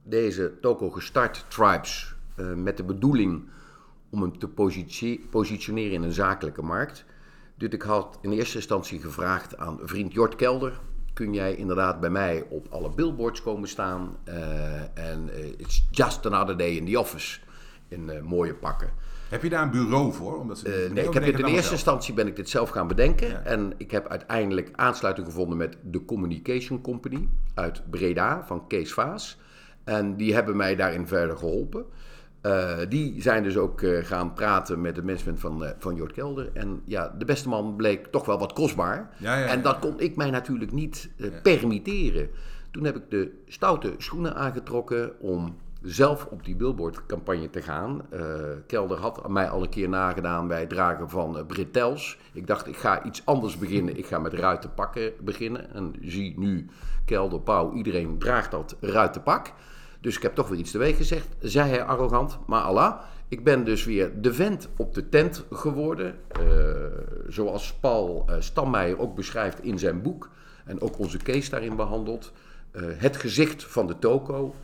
deze 0.04 0.60
toko 0.62 0.90
gestart, 0.90 1.46
Tribes, 1.48 2.16
eh, 2.36 2.54
met 2.54 2.78
de 2.78 2.84
bedoeling 2.84 3.50
om 4.10 4.22
hem 4.22 4.40
te 4.40 4.48
positioneren 5.30 5.94
in 5.94 6.04
een 6.04 6.12
zakelijke 6.12 6.62
markt. 6.62 7.06
Dus 7.58 7.70
ik 7.70 7.82
had 7.82 8.18
in 8.22 8.32
eerste 8.32 8.58
instantie 8.58 9.00
gevraagd 9.00 9.58
aan 9.58 9.80
vriend 9.82 10.14
Jort 10.14 10.36
Kelder. 10.36 10.80
Kun 11.14 11.34
jij 11.34 11.56
inderdaad 11.56 12.00
bij 12.00 12.10
mij 12.10 12.46
op 12.50 12.68
alle 12.70 12.90
billboards 12.90 13.42
komen 13.42 13.70
staan? 13.70 14.18
eh, 14.24 14.82
En 15.12 15.30
eh, 15.34 15.46
it's 15.58 15.88
just 15.92 16.26
another 16.26 16.58
day 16.58 16.70
in 16.72 16.86
the 16.86 17.00
office. 17.00 17.40
In 17.88 18.10
eh, 18.10 18.22
mooie 18.22 18.54
pakken. 18.54 18.90
Heb 19.30 19.44
je 19.44 19.50
daar 19.50 19.64
een 19.64 19.72
bureau 19.72 20.14
voor? 20.14 20.40
Omdat 20.40 20.58
ze 20.58 20.66
Eh, 20.86 20.92
nee, 20.92 21.06
ik 21.08 21.14
heb 21.14 21.24
dit 21.24 21.40
in 21.40 21.46
eerste 21.46 21.72
instantie 21.72 22.14
ben 22.14 22.28
ik 22.28 22.36
dit 22.36 22.50
zelf 22.50 22.70
gaan 22.70 22.88
bedenken. 22.88 23.28
Ja. 23.28 23.42
En 23.42 23.74
ik 23.78 23.92
heb 23.92 24.08
uiteindelijk 24.08 24.70
aansluiting 24.76 25.28
gevonden 25.28 25.58
met 25.58 25.78
de 25.82 26.06
Communication 26.06 26.82
Company 26.82 27.28
uit 27.54 27.82
Breda 27.90 28.44
van 28.46 28.68
Kees 28.68 28.94
Vaas. 28.94 29.38
En 29.84 30.18
die 30.18 30.34
hebben 30.34 30.56
mij 30.56 30.76
daarin 30.76 31.08
verder 31.08 31.38
geholpen. 31.38 31.86
Eh, 32.44 32.78
die 32.90 33.22
zijn 33.22 33.44
dus 33.44 33.58
ook 33.58 33.82
eh, 33.82 34.06
gaan 34.06 34.34
praten 34.34 34.82
met 34.82 34.96
het 34.96 35.06
management 35.06 35.40
van, 35.40 35.66
eh, 35.66 35.72
van 35.78 35.96
Jort 35.96 36.12
Kelder. 36.12 36.50
En 36.54 36.82
ja, 36.86 37.16
de 37.18 37.26
beste 37.26 37.50
man 37.50 37.76
bleek 37.76 38.08
toch 38.08 38.26
wel 38.26 38.40
wat 38.40 38.54
kostbaar. 38.54 39.10
Ja, 39.18 39.38
ja, 39.38 39.46
en 39.46 39.62
dat 39.62 39.80
kon 39.80 40.00
ik 40.00 40.16
mij 40.16 40.30
natuurlijk 40.30 40.72
niet 40.72 41.10
permitteren. 41.44 42.30
Toen 42.72 42.84
heb 42.84 42.96
ik 42.96 43.10
de 43.10 43.32
stoute 43.48 43.94
schoenen 43.98 44.36
aangetrokken 44.36 45.20
om 45.20 45.56
zelf 45.82 46.26
op 46.26 46.46
die 46.46 46.56
billboardcampagne 46.56 47.50
te 47.50 47.62
gaan. 47.62 48.02
Kelder 48.68 48.98
had 48.98 49.30
mij 49.30 49.50
al 49.50 49.62
een 49.62 49.70
keer 49.70 49.90
nagedaan 49.90 50.48
bij 50.48 50.60
het 50.60 50.70
dragen 50.70 51.10
van 51.10 51.38
uh, 51.38 51.46
Bretels. 51.46 52.18
Ik 52.34 52.48
dacht, 52.48 52.68
ik 52.68 52.78
ga 52.78 53.04
iets 53.04 53.26
anders 53.26 53.58
beginnen. 53.58 53.98
Ik 53.98 54.06
ga 54.06 54.20
met 54.20 54.34
ruiten 54.34 54.74
pakken 54.74 55.12
beginnen. 55.20 55.74
En 55.74 55.94
zie 56.02 56.40
nu, 56.40 56.70
Kelder, 57.06 57.40
Pauw, 57.40 57.74
iedereen 57.74 58.18
draagt 58.18 58.52
dat 58.52 58.76
ruiten 58.80 59.24
pak. 59.24 59.54
Dus 60.04 60.16
ik 60.16 60.22
heb 60.22 60.36
toch 60.36 60.48
weer 60.48 60.60
iets 60.60 60.72
teweeg 60.72 60.98
gezegd, 60.98 61.28
zei 61.40 61.70
hij 61.70 61.84
arrogant. 61.84 62.40
Maar 62.48 62.62
Allah, 62.62 63.00
ik 63.28 63.44
ben 63.44 63.64
dus 63.64 63.86
weer 63.86 64.22
de 64.22 64.34
vent 64.34 64.70
op 64.78 64.94
de 64.94 65.10
tent 65.10 65.46
geworden. 65.52 66.16
Eh, 66.28 66.42
zoals 67.28 67.74
Paul 67.74 68.26
uh, 68.30 68.36
Stammeijer 68.40 69.00
ook 69.00 69.16
beschrijft 69.16 69.64
in 69.64 69.80
zijn 69.80 70.02
boek. 70.02 70.30
En 70.66 70.82
ook 70.82 71.00
onze 71.00 71.18
case 71.18 71.50
daarin 71.50 71.76
behandelt. 71.76 72.32
Uh, 72.72 72.82
het 72.86 73.18
gezicht 73.18 73.64
van 73.64 73.88
de 73.88 74.00
toko. 74.00 74.56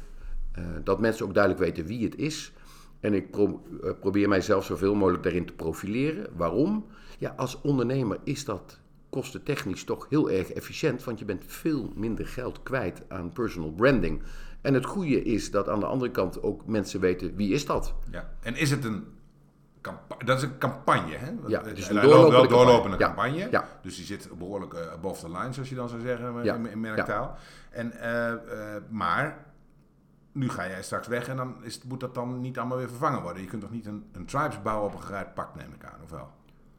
Dat 0.83 0.99
mensen 0.99 1.25
ook 1.25 1.33
duidelijk 1.33 1.63
weten 1.63 1.85
wie 1.85 2.03
het 2.03 2.15
is. 2.15 2.51
En 2.99 3.13
ik 3.13 3.31
pro 3.31 3.61
probeer 3.99 4.27
mijzelf 4.27 4.65
zoveel 4.65 4.95
mogelijk 4.95 5.23
daarin 5.23 5.45
te 5.45 5.53
profileren. 5.53 6.27
Waarom? 6.35 6.85
Ja, 7.17 7.33
als 7.37 7.61
ondernemer 7.61 8.17
is 8.23 8.45
dat 8.45 8.79
kostentechnisch 9.09 9.83
toch 9.83 10.07
heel 10.09 10.29
erg 10.29 10.51
efficiënt, 10.51 11.03
want 11.03 11.19
je 11.19 11.25
bent 11.25 11.43
veel 11.47 11.91
minder 11.95 12.27
geld 12.27 12.63
kwijt 12.63 13.01
aan 13.07 13.31
personal 13.31 13.71
branding. 13.71 14.21
En 14.61 14.73
het 14.73 14.85
goede 14.85 15.23
is 15.23 15.51
dat 15.51 15.69
aan 15.69 15.79
de 15.79 15.85
andere 15.85 16.11
kant 16.11 16.43
ook 16.43 16.65
mensen 16.65 16.99
weten 16.99 17.35
wie 17.35 17.53
is 17.53 17.65
dat. 17.65 17.93
Ja. 18.11 18.29
En 18.41 18.55
is 18.55 18.71
het 18.71 18.85
een 18.85 19.05
campagne? 19.81 20.25
Dat 20.25 20.37
is 20.37 20.43
een 20.43 20.57
campagne, 20.57 21.15
hè? 21.15 21.31
Ja, 21.47 21.63
het 21.63 21.77
is 21.77 21.89
Een 21.89 21.95
een 21.95 22.01
wel- 22.01 22.11
doorlopende 22.11 22.47
wel 22.55 22.65
doorlopende 22.65 22.97
campagne. 22.97 23.31
campagne. 23.37 23.51
Ja. 23.51 23.79
Dus 23.81 23.95
die 23.95 24.05
zit 24.05 24.29
behoorlijk 24.37 24.73
eh 24.73 24.91
above 24.91 25.21
the 25.25 25.31
line, 25.31 25.53
zoals 25.53 25.69
je 25.69 25.75
dan 25.75 25.89
zou 25.89 26.01
zeggen 26.01 26.37
eh, 26.39 26.43
Ja. 26.43 26.55
in, 26.55 26.65
in 26.65 26.79
merktaal. 26.79 27.37
En, 27.69 27.91
eh, 27.91 28.31
eh, 28.75 28.83
maar 28.89 29.45
nu 30.31 30.49
ga 30.49 30.67
jij 30.67 30.83
straks 30.83 31.07
weg 31.07 31.27
en 31.27 31.37
dan 31.37 31.55
is, 31.63 31.81
moet 31.83 31.99
dat 31.99 32.13
dan 32.15 32.41
niet 32.41 32.57
allemaal 32.57 32.77
weer 32.77 32.87
vervangen 32.89 33.21
worden. 33.21 33.41
Je 33.41 33.47
kunt 33.47 33.61
toch 33.61 33.71
niet 33.71 33.85
een, 33.85 34.05
een 34.11 34.25
tribes 34.25 34.61
bouwen 34.61 34.87
op 34.87 34.95
een 34.95 35.03
geruit 35.03 35.33
pak, 35.33 35.55
neem 35.55 35.73
ik 35.73 35.83
aan, 35.85 35.99
of 36.03 36.09
wel? 36.09 36.29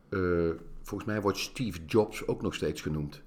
Eh, 0.08 0.56
volgens 0.82 1.08
mij 1.10 1.20
wordt 1.20 1.38
Steve 1.38 1.78
Jobs 1.86 2.26
ook 2.26 2.42
nog 2.42 2.54
steeds 2.54 2.80
genoemd. 2.80 3.22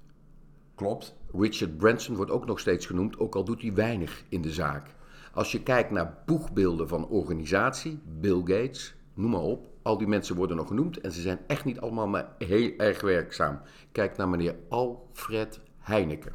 Klopt. 0.74 1.14
Richard 1.32 1.76
Branson 1.76 2.16
wordt 2.16 2.30
ook 2.30 2.46
nog 2.46 2.60
steeds 2.60 2.86
genoemd, 2.86 3.18
ook 3.18 3.34
al 3.34 3.44
doet 3.44 3.62
hij 3.62 3.74
weinig 3.74 4.24
in 4.28 4.42
de 4.42 4.52
zaak. 4.52 4.94
Als 5.32 5.52
je 5.52 5.62
kijkt 5.62 5.90
naar 5.90 6.22
boegbeelden 6.26 6.88
van 6.88 7.08
organisatie, 7.08 8.00
Bill 8.20 8.40
Gates, 8.44 8.94
noem 9.14 9.30
maar 9.30 9.40
op, 9.40 9.66
al 9.82 9.98
die 9.98 10.06
mensen 10.06 10.36
worden 10.36 10.56
nog 10.56 10.66
genoemd 10.66 11.00
en 11.00 11.12
ze 11.12 11.20
zijn 11.20 11.38
echt 11.46 11.64
niet 11.64 11.80
allemaal 11.80 12.08
maar 12.08 12.34
heel 12.38 12.72
erg 12.76 13.00
werkzaam. 13.00 13.60
Kijk 13.92 14.16
naar 14.16 14.28
meneer 14.28 14.56
Alfred 14.68 15.60
Heineken. 15.78 16.32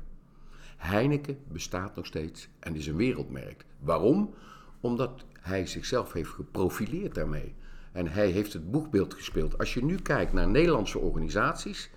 Heineken 0.77 1.38
bestaat 1.48 1.96
nog 1.96 2.05
steeds 2.05 2.50
en 2.60 2.75
is 2.75 2.88
een 2.88 2.96
wereldmerk. 2.96 3.65
Waarom? 3.79 4.34
Omdat 4.81 5.25
hij 5.39 5.65
zichzelf 5.65 6.13
heeft 6.13 6.29
geprofileerd 6.29 7.15
daarmee. 7.15 7.55
En 7.91 8.08
hij 8.08 8.27
heeft 8.27 8.53
het 8.53 8.72
boegbeeld 8.72 9.13
gespeeld. 9.13 9.58
Als 9.58 9.74
je 9.74 9.84
nu 9.84 9.96
kijkt 9.96 10.34
naar 10.34 10.48
Nederlandse 10.48 11.00
organisaties, 11.00 11.89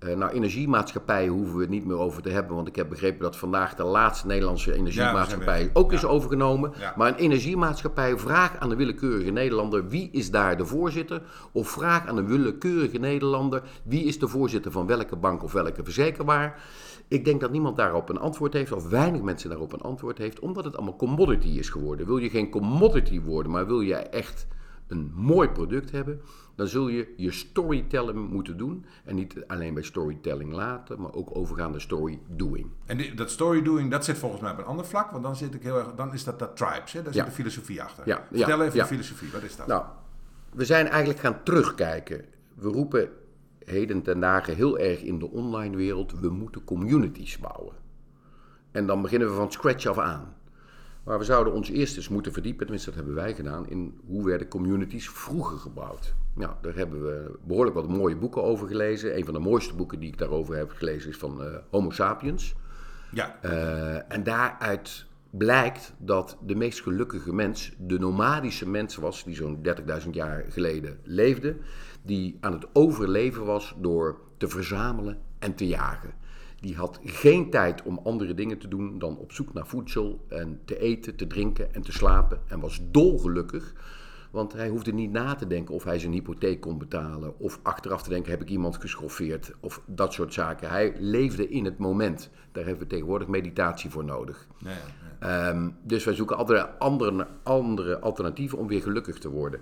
nou, 0.00 0.32
energiemaatschappijen 0.32 1.32
hoeven 1.32 1.54
we 1.54 1.60
het 1.60 1.70
niet 1.70 1.86
meer 1.86 1.98
over 1.98 2.22
te 2.22 2.28
hebben, 2.28 2.56
want 2.56 2.68
ik 2.68 2.76
heb 2.76 2.88
begrepen 2.88 3.22
dat 3.22 3.36
vandaag 3.36 3.74
de 3.74 3.84
laatste 3.84 4.26
Nederlandse 4.26 4.74
energiemaatschappij 4.74 5.70
ook 5.72 5.92
is 5.92 6.04
overgenomen. 6.04 6.72
Ja. 6.78 6.94
Maar 6.96 7.08
een 7.08 7.14
energiemaatschappij 7.14 8.18
vraagt 8.18 8.60
aan 8.60 8.68
de 8.68 8.76
willekeurige 8.76 9.30
Nederlander 9.30 9.88
wie 9.88 10.08
is 10.12 10.30
daar 10.30 10.56
de 10.56 10.66
voorzitter, 10.66 11.22
of 11.52 11.68
vraag 11.68 12.06
aan 12.06 12.16
een 12.16 12.26
willekeurige 12.26 12.98
Nederlander 12.98 13.62
wie 13.84 14.04
is 14.04 14.18
de 14.18 14.28
voorzitter 14.28 14.72
van 14.72 14.86
welke 14.86 15.16
bank 15.16 15.42
of 15.42 15.52
welke 15.52 15.84
verzekeraar. 15.84 16.62
Ik 17.08 17.24
denk 17.24 17.40
dat 17.40 17.50
niemand 17.50 17.76
daarop 17.76 18.08
een 18.08 18.18
antwoord 18.18 18.52
heeft, 18.52 18.72
of 18.72 18.88
weinig 18.88 19.20
mensen 19.20 19.48
daarop 19.48 19.72
een 19.72 19.80
antwoord 19.80 20.18
heeft, 20.18 20.40
omdat 20.40 20.64
het 20.64 20.76
allemaal 20.76 20.96
commodity 20.96 21.48
is 21.48 21.68
geworden. 21.68 22.06
Wil 22.06 22.16
je 22.16 22.30
geen 22.30 22.50
commodity 22.50 23.20
worden, 23.20 23.52
maar 23.52 23.66
wil 23.66 23.80
je 23.80 23.94
echt 23.94 24.46
een 24.86 25.12
mooi 25.14 25.48
product 25.48 25.90
hebben, 25.90 26.20
dan 26.54 26.66
zul 26.66 26.88
je 26.88 27.14
je 27.16 27.30
storytelling 27.32 28.30
moeten 28.30 28.56
doen. 28.56 28.84
En 29.04 29.14
niet 29.14 29.44
alleen 29.46 29.74
bij 29.74 29.82
storytelling 29.82 30.52
laten, 30.52 31.00
maar 31.00 31.12
ook 31.14 31.36
overgaan 31.36 31.70
naar 31.70 31.80
story 31.80 32.18
doing. 32.28 32.66
En 32.86 32.96
die- 32.96 33.14
dat 33.14 33.30
story 33.30 33.62
doing, 33.62 33.90
dat 33.90 34.04
zit 34.04 34.18
volgens 34.18 34.40
mij 34.42 34.50
op 34.52 34.58
een 34.58 34.64
ander 34.64 34.84
vlak, 34.86 35.10
want 35.10 35.22
dan 35.22 35.36
zit 35.36 35.54
ik 35.54 35.62
heel 35.62 35.78
erg, 35.78 35.94
dan 35.94 36.12
is 36.12 36.24
dat 36.24 36.38
dat 36.38 36.56
tribes, 36.56 36.92
hè? 36.92 37.02
daar 37.02 37.12
zit 37.12 37.22
Ja. 37.22 37.28
de 37.28 37.34
filosofie 37.34 37.82
achter. 37.82 38.06
Ja, 38.06 38.26
Vertel 38.32 38.58
ja, 38.58 38.64
even 38.64 38.78
de 38.78 38.84
filosofie, 38.86 39.30
wat 39.32 39.42
is 39.42 39.56
dat? 39.56 39.66
Nou, 39.66 39.84
we 40.52 40.64
zijn 40.64 40.86
eigenlijk 40.88 41.20
gaan 41.20 41.42
terugkijken. 41.42 42.24
We 42.54 42.68
roepen 42.68 43.08
heden 43.64 44.02
ten 44.02 44.20
dagen 44.20 44.54
heel 44.54 44.78
erg 44.78 45.02
in 45.02 45.18
de 45.18 45.30
online 45.30 45.76
wereld, 45.76 46.12
we 46.20 46.28
moeten 46.28 46.64
communities 46.64 47.38
bouwen. 47.38 47.74
En 48.70 48.86
dan 48.86 49.02
beginnen 49.02 49.28
we 49.28 49.34
van 49.34 49.52
scratch 49.52 49.86
af 49.86 49.98
aan. 49.98 50.34
Maar 51.06 51.18
we 51.18 51.24
zouden 51.24 51.52
ons 51.52 51.70
eerst 51.70 51.96
eens 51.96 52.08
moeten 52.08 52.32
verdiepen, 52.32 52.60
tenminste 52.60 52.90
dat 52.90 52.98
hebben 52.98 53.14
wij 53.14 53.34
gedaan, 53.34 53.68
in 53.68 54.00
hoe 54.06 54.24
werden 54.24 54.48
communities 54.48 55.08
vroeger 55.10 55.58
gebouwd. 55.58 56.14
Nou, 56.34 56.52
daar 56.62 56.74
hebben 56.74 57.02
we 57.02 57.38
behoorlijk 57.42 57.76
wat 57.76 57.88
mooie 57.88 58.16
boeken 58.16 58.42
over 58.42 58.68
gelezen. 58.68 59.16
Een 59.16 59.24
van 59.24 59.34
de 59.34 59.40
mooiste 59.40 59.74
boeken 59.74 60.00
die 60.00 60.08
ik 60.08 60.18
daarover 60.18 60.56
heb 60.56 60.70
gelezen 60.70 61.10
is 61.10 61.16
van 61.16 61.42
eh, 61.42 61.54
Homo 61.70 61.90
Sapiens. 61.90 62.54
ja, 63.12 63.38
Eh, 63.42 64.12
en 64.12 64.22
daaruit 64.22 65.06
blijkt 65.30 65.94
dat 65.98 66.36
de 66.46 66.54
meest 66.54 66.82
gelukkige 66.82 67.34
mens 67.34 67.74
de 67.78 67.98
nomadische 67.98 68.68
mens 68.68 68.96
was, 68.96 69.24
die 69.24 69.34
zo'n 69.34 69.62
30.000 70.02 70.10
jaar 70.10 70.44
geleden 70.48 70.98
leefde, 71.02 71.56
die 72.02 72.36
aan 72.40 72.52
het 72.52 72.66
overleven 72.72 73.44
was 73.44 73.76
door 73.78 74.20
te 74.36 74.48
verzamelen 74.48 75.18
en 75.38 75.54
te 75.54 75.66
jagen. 75.66 76.10
Die 76.66 76.76
had 76.76 77.00
geen 77.04 77.50
tijd 77.50 77.82
om 77.82 78.00
andere 78.04 78.34
dingen 78.34 78.58
te 78.58 78.68
doen 78.68 78.98
dan 78.98 79.18
op 79.18 79.32
zoek 79.32 79.52
naar 79.52 79.66
voedsel 79.66 80.24
en 80.28 80.60
te 80.64 80.78
eten, 80.78 81.16
te 81.16 81.26
drinken 81.26 81.74
en 81.74 81.82
te 81.82 81.92
slapen 81.92 82.40
en 82.46 82.60
was 82.60 82.80
dolgelukkig. 82.90 83.74
Want 84.30 84.52
hij 84.52 84.68
hoefde 84.68 84.92
niet 84.92 85.10
na 85.10 85.34
te 85.34 85.46
denken 85.46 85.74
of 85.74 85.84
hij 85.84 85.98
zijn 85.98 86.12
hypotheek 86.12 86.60
kon 86.60 86.78
betalen. 86.78 87.38
Of 87.38 87.60
achteraf 87.62 88.02
te 88.02 88.08
denken, 88.08 88.30
heb 88.30 88.42
ik 88.42 88.48
iemand 88.48 88.76
geschoffeerd? 88.76 89.52
Of 89.60 89.82
dat 89.84 90.12
soort 90.12 90.32
zaken. 90.32 90.70
Hij 90.70 90.94
leefde 90.98 91.48
in 91.48 91.64
het 91.64 91.78
moment. 91.78 92.30
Daar 92.52 92.64
hebben 92.64 92.82
we 92.82 92.88
tegenwoordig 92.88 93.28
meditatie 93.28 93.90
voor 93.90 94.04
nodig. 94.04 94.46
Ehm, 95.18 95.70
dus 95.82 96.04
wij 96.04 96.14
zoeken 96.14 96.36
andere, 96.36 96.78
andere, 96.78 97.26
andere 97.42 97.98
alternatieven 97.98 98.58
om 98.58 98.66
weer 98.66 98.82
gelukkig 98.82 99.18
te 99.18 99.30
worden. 99.30 99.60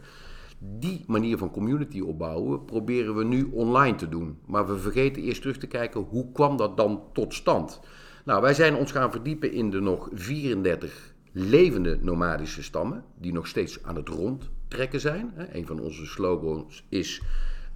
Die 0.59 1.05
manier 1.07 1.39
van 1.39 1.51
community 1.51 2.01
opbouwen 2.01 2.65
proberen 2.65 3.17
we 3.17 3.25
nu 3.25 3.49
online 3.53 3.97
te 3.97 4.09
doen. 4.09 4.39
Maar 4.47 4.67
we 4.67 4.79
vergeten 4.79 5.23
eerst 5.23 5.41
terug 5.41 5.59
te 5.59 5.67
kijken 5.67 6.01
hoe 6.01 6.33
kwam 6.33 6.57
dat 6.57 6.77
dan 6.77 7.03
tot 7.13 7.35
stand. 7.35 7.81
Nou, 8.25 8.43
wij 8.43 8.55
zijn 8.55 8.75
ons 8.75 8.93
gaan 8.93 9.11
verdiepen 9.11 9.53
in 9.53 9.71
de 9.71 9.81
nog 9.81 10.09
34 10.13 11.15
levende 11.33 11.99
nomadische 12.01 12.63
stammen, 12.63 13.05
die 13.19 13.33
nog 13.33 13.47
steeds 13.47 13.83
aan 13.83 13.97
het 13.97 14.09
rondtrekken 14.09 15.01
zijn. 15.01 15.33
Een 15.53 15.67
van 15.67 15.81
onze 15.81 16.07
slogans 16.07 16.85
is 16.89 17.23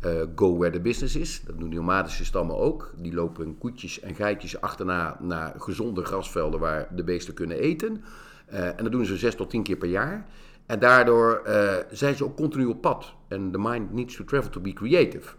eh, 0.00 0.23
Go 0.37 0.56
where 0.56 0.73
the 0.73 0.80
business 0.80 1.16
is. 1.16 1.42
Dat 1.47 1.58
doen 1.58 1.68
die 1.68 1.78
nomadische 1.78 2.25
stammen 2.25 2.56
ook. 2.56 2.94
Die 2.97 3.14
lopen 3.14 3.58
koetjes 3.58 4.00
en 4.00 4.14
geitjes 4.14 4.61
achterna 4.61 5.16
naar 5.20 5.54
gezonde 5.56 6.04
grasvelden 6.04 6.61
waar 6.61 6.88
de 6.94 7.04
beesten 7.04 7.35
kunnen 7.35 7.58
eten. 7.58 8.04
Eh, 8.47 8.66
en 8.66 8.82
dat 8.82 8.92
doen 8.92 9.04
ze 9.04 9.16
zes 9.16 9.35
tot 9.35 9.50
tien 9.50 9.62
keer 9.62 9.76
per 9.76 9.88
jaar. 9.88 10.26
En 10.68 10.78
daardoor 10.78 11.42
eh, 11.44 11.75
zijn 11.90 12.14
ze 12.14 12.25
ook 12.25 12.37
continu 12.37 12.64
op 12.64 12.80
pad. 12.80 13.14
En 13.28 13.50
the 13.50 13.58
mind 13.58 13.92
needs 13.92 14.16
to 14.16 14.25
travel 14.25 14.50
to 14.50 14.60
be 14.60 14.72
creative. 14.72 15.34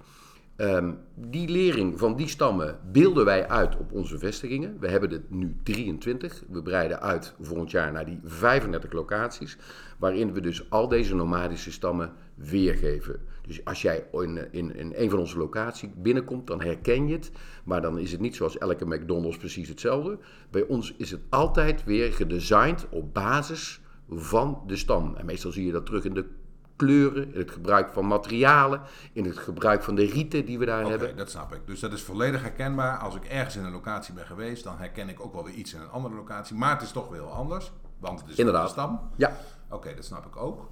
Ehm, 0.56 0.94
die 1.16 1.50
lering 1.50 2.00
van 2.00 2.16
die 2.16 2.28
stammen 2.28 2.80
beelden 2.92 3.26
wij 3.26 3.48
uit 3.48 3.78
op 3.78 3.92
onze 3.92 4.18
vestigingen. 4.18 4.80
We 4.80 4.88
hebben 4.88 5.12
er 5.12 5.22
nu 5.28 5.56
23. 5.64 6.44
We 6.50 6.62
breiden 6.62 7.02
uit 7.02 7.36
volgend 7.42 7.72
jaar 7.72 7.92
naar 7.92 8.06
die 8.06 8.20
35 8.24 8.92
locaties. 8.92 9.58
Waarin 9.98 10.34
we 10.34 10.42
dus 10.42 10.70
al 10.70 10.88
deze 10.88 11.16
nomadische 11.16 11.72
stammen 11.72 12.14
weergeven. 12.36 13.20
Dus 13.48 13.66
als 13.66 13.82
jij 13.82 14.06
in, 14.12 14.48
in, 14.52 14.76
in 14.76 14.94
een 14.96 15.10
van 15.10 15.20
onze 15.20 15.38
locaties 15.38 15.90
binnenkomt, 15.96 16.48
dan 16.48 16.62
herken 16.62 17.08
je 17.08 17.14
het. 17.14 17.32
Maar 17.64 17.82
dan 17.82 18.00
is 18.00 18.12
het 18.12 18.22
niet 18.22 18.36
zoals 18.36 18.58
elke 18.58 18.86
McDonald's 18.86 19.38
precies 19.38 19.70
hetzelfde. 19.70 20.18
Bij 20.52 20.64
ons 20.64 20.94
is 20.98 21.12
het 21.12 21.22
altijd 21.30 21.84
weer 21.84 22.14
gedesigned 22.14 22.88
op 22.90 23.14
basis 23.14 23.82
van 24.10 24.64
de 24.68 24.76
stam. 24.76 25.16
En 25.16 25.26
meestal 25.26 25.52
zie 25.52 25.66
je 25.66 25.72
dat 25.72 25.86
terug 25.86 26.04
in 26.04 26.14
de 26.14 26.26
kleuren, 26.76 27.34
in 27.34 27.40
het 27.40 27.52
gebruik 27.52 27.90
van 27.94 28.08
materialen, 28.08 28.82
in 29.14 29.26
het 29.26 29.38
gebruik 29.38 29.84
van 29.84 29.96
de 29.96 30.06
rieten 30.06 30.46
die 30.46 30.60
we 30.60 30.66
daar 30.66 30.82
Oké, 30.82 30.90
hebben. 30.90 31.18
dat 31.18 31.30
snap 31.30 31.54
ik. 31.54 31.62
Dus 31.66 31.80
dat 31.80 31.94
is 31.94 32.02
volledig 32.02 32.42
herkenbaar. 32.42 32.98
Als 32.98 33.16
ik 33.16 33.26
ergens 33.26 33.56
in 33.56 33.64
een 33.64 33.72
locatie 33.72 34.14
ben 34.14 34.26
geweest, 34.26 34.64
dan 34.64 34.78
herken 34.78 35.10
ik 35.10 35.20
ook 35.26 35.34
wel 35.34 35.44
weer 35.44 35.54
iets 35.54 35.74
in 35.74 35.82
een 35.82 35.90
andere 35.90 36.16
locatie. 36.16 36.56
Maar 36.56 36.72
het 36.74 36.82
is 36.82 36.92
toch 36.92 37.10
weer 37.10 37.20
heel 37.22 37.32
anders, 37.32 37.72
want 38.00 38.20
het 38.20 38.30
is 38.30 38.36
Inderdaad. 38.36 38.64
een 38.64 38.70
stam. 38.70 39.00
Ja, 39.16 39.38
Oké, 39.70 39.96
dat 39.96 40.06
snap 40.06 40.26
ik 40.26 40.36
ook. 40.36 40.72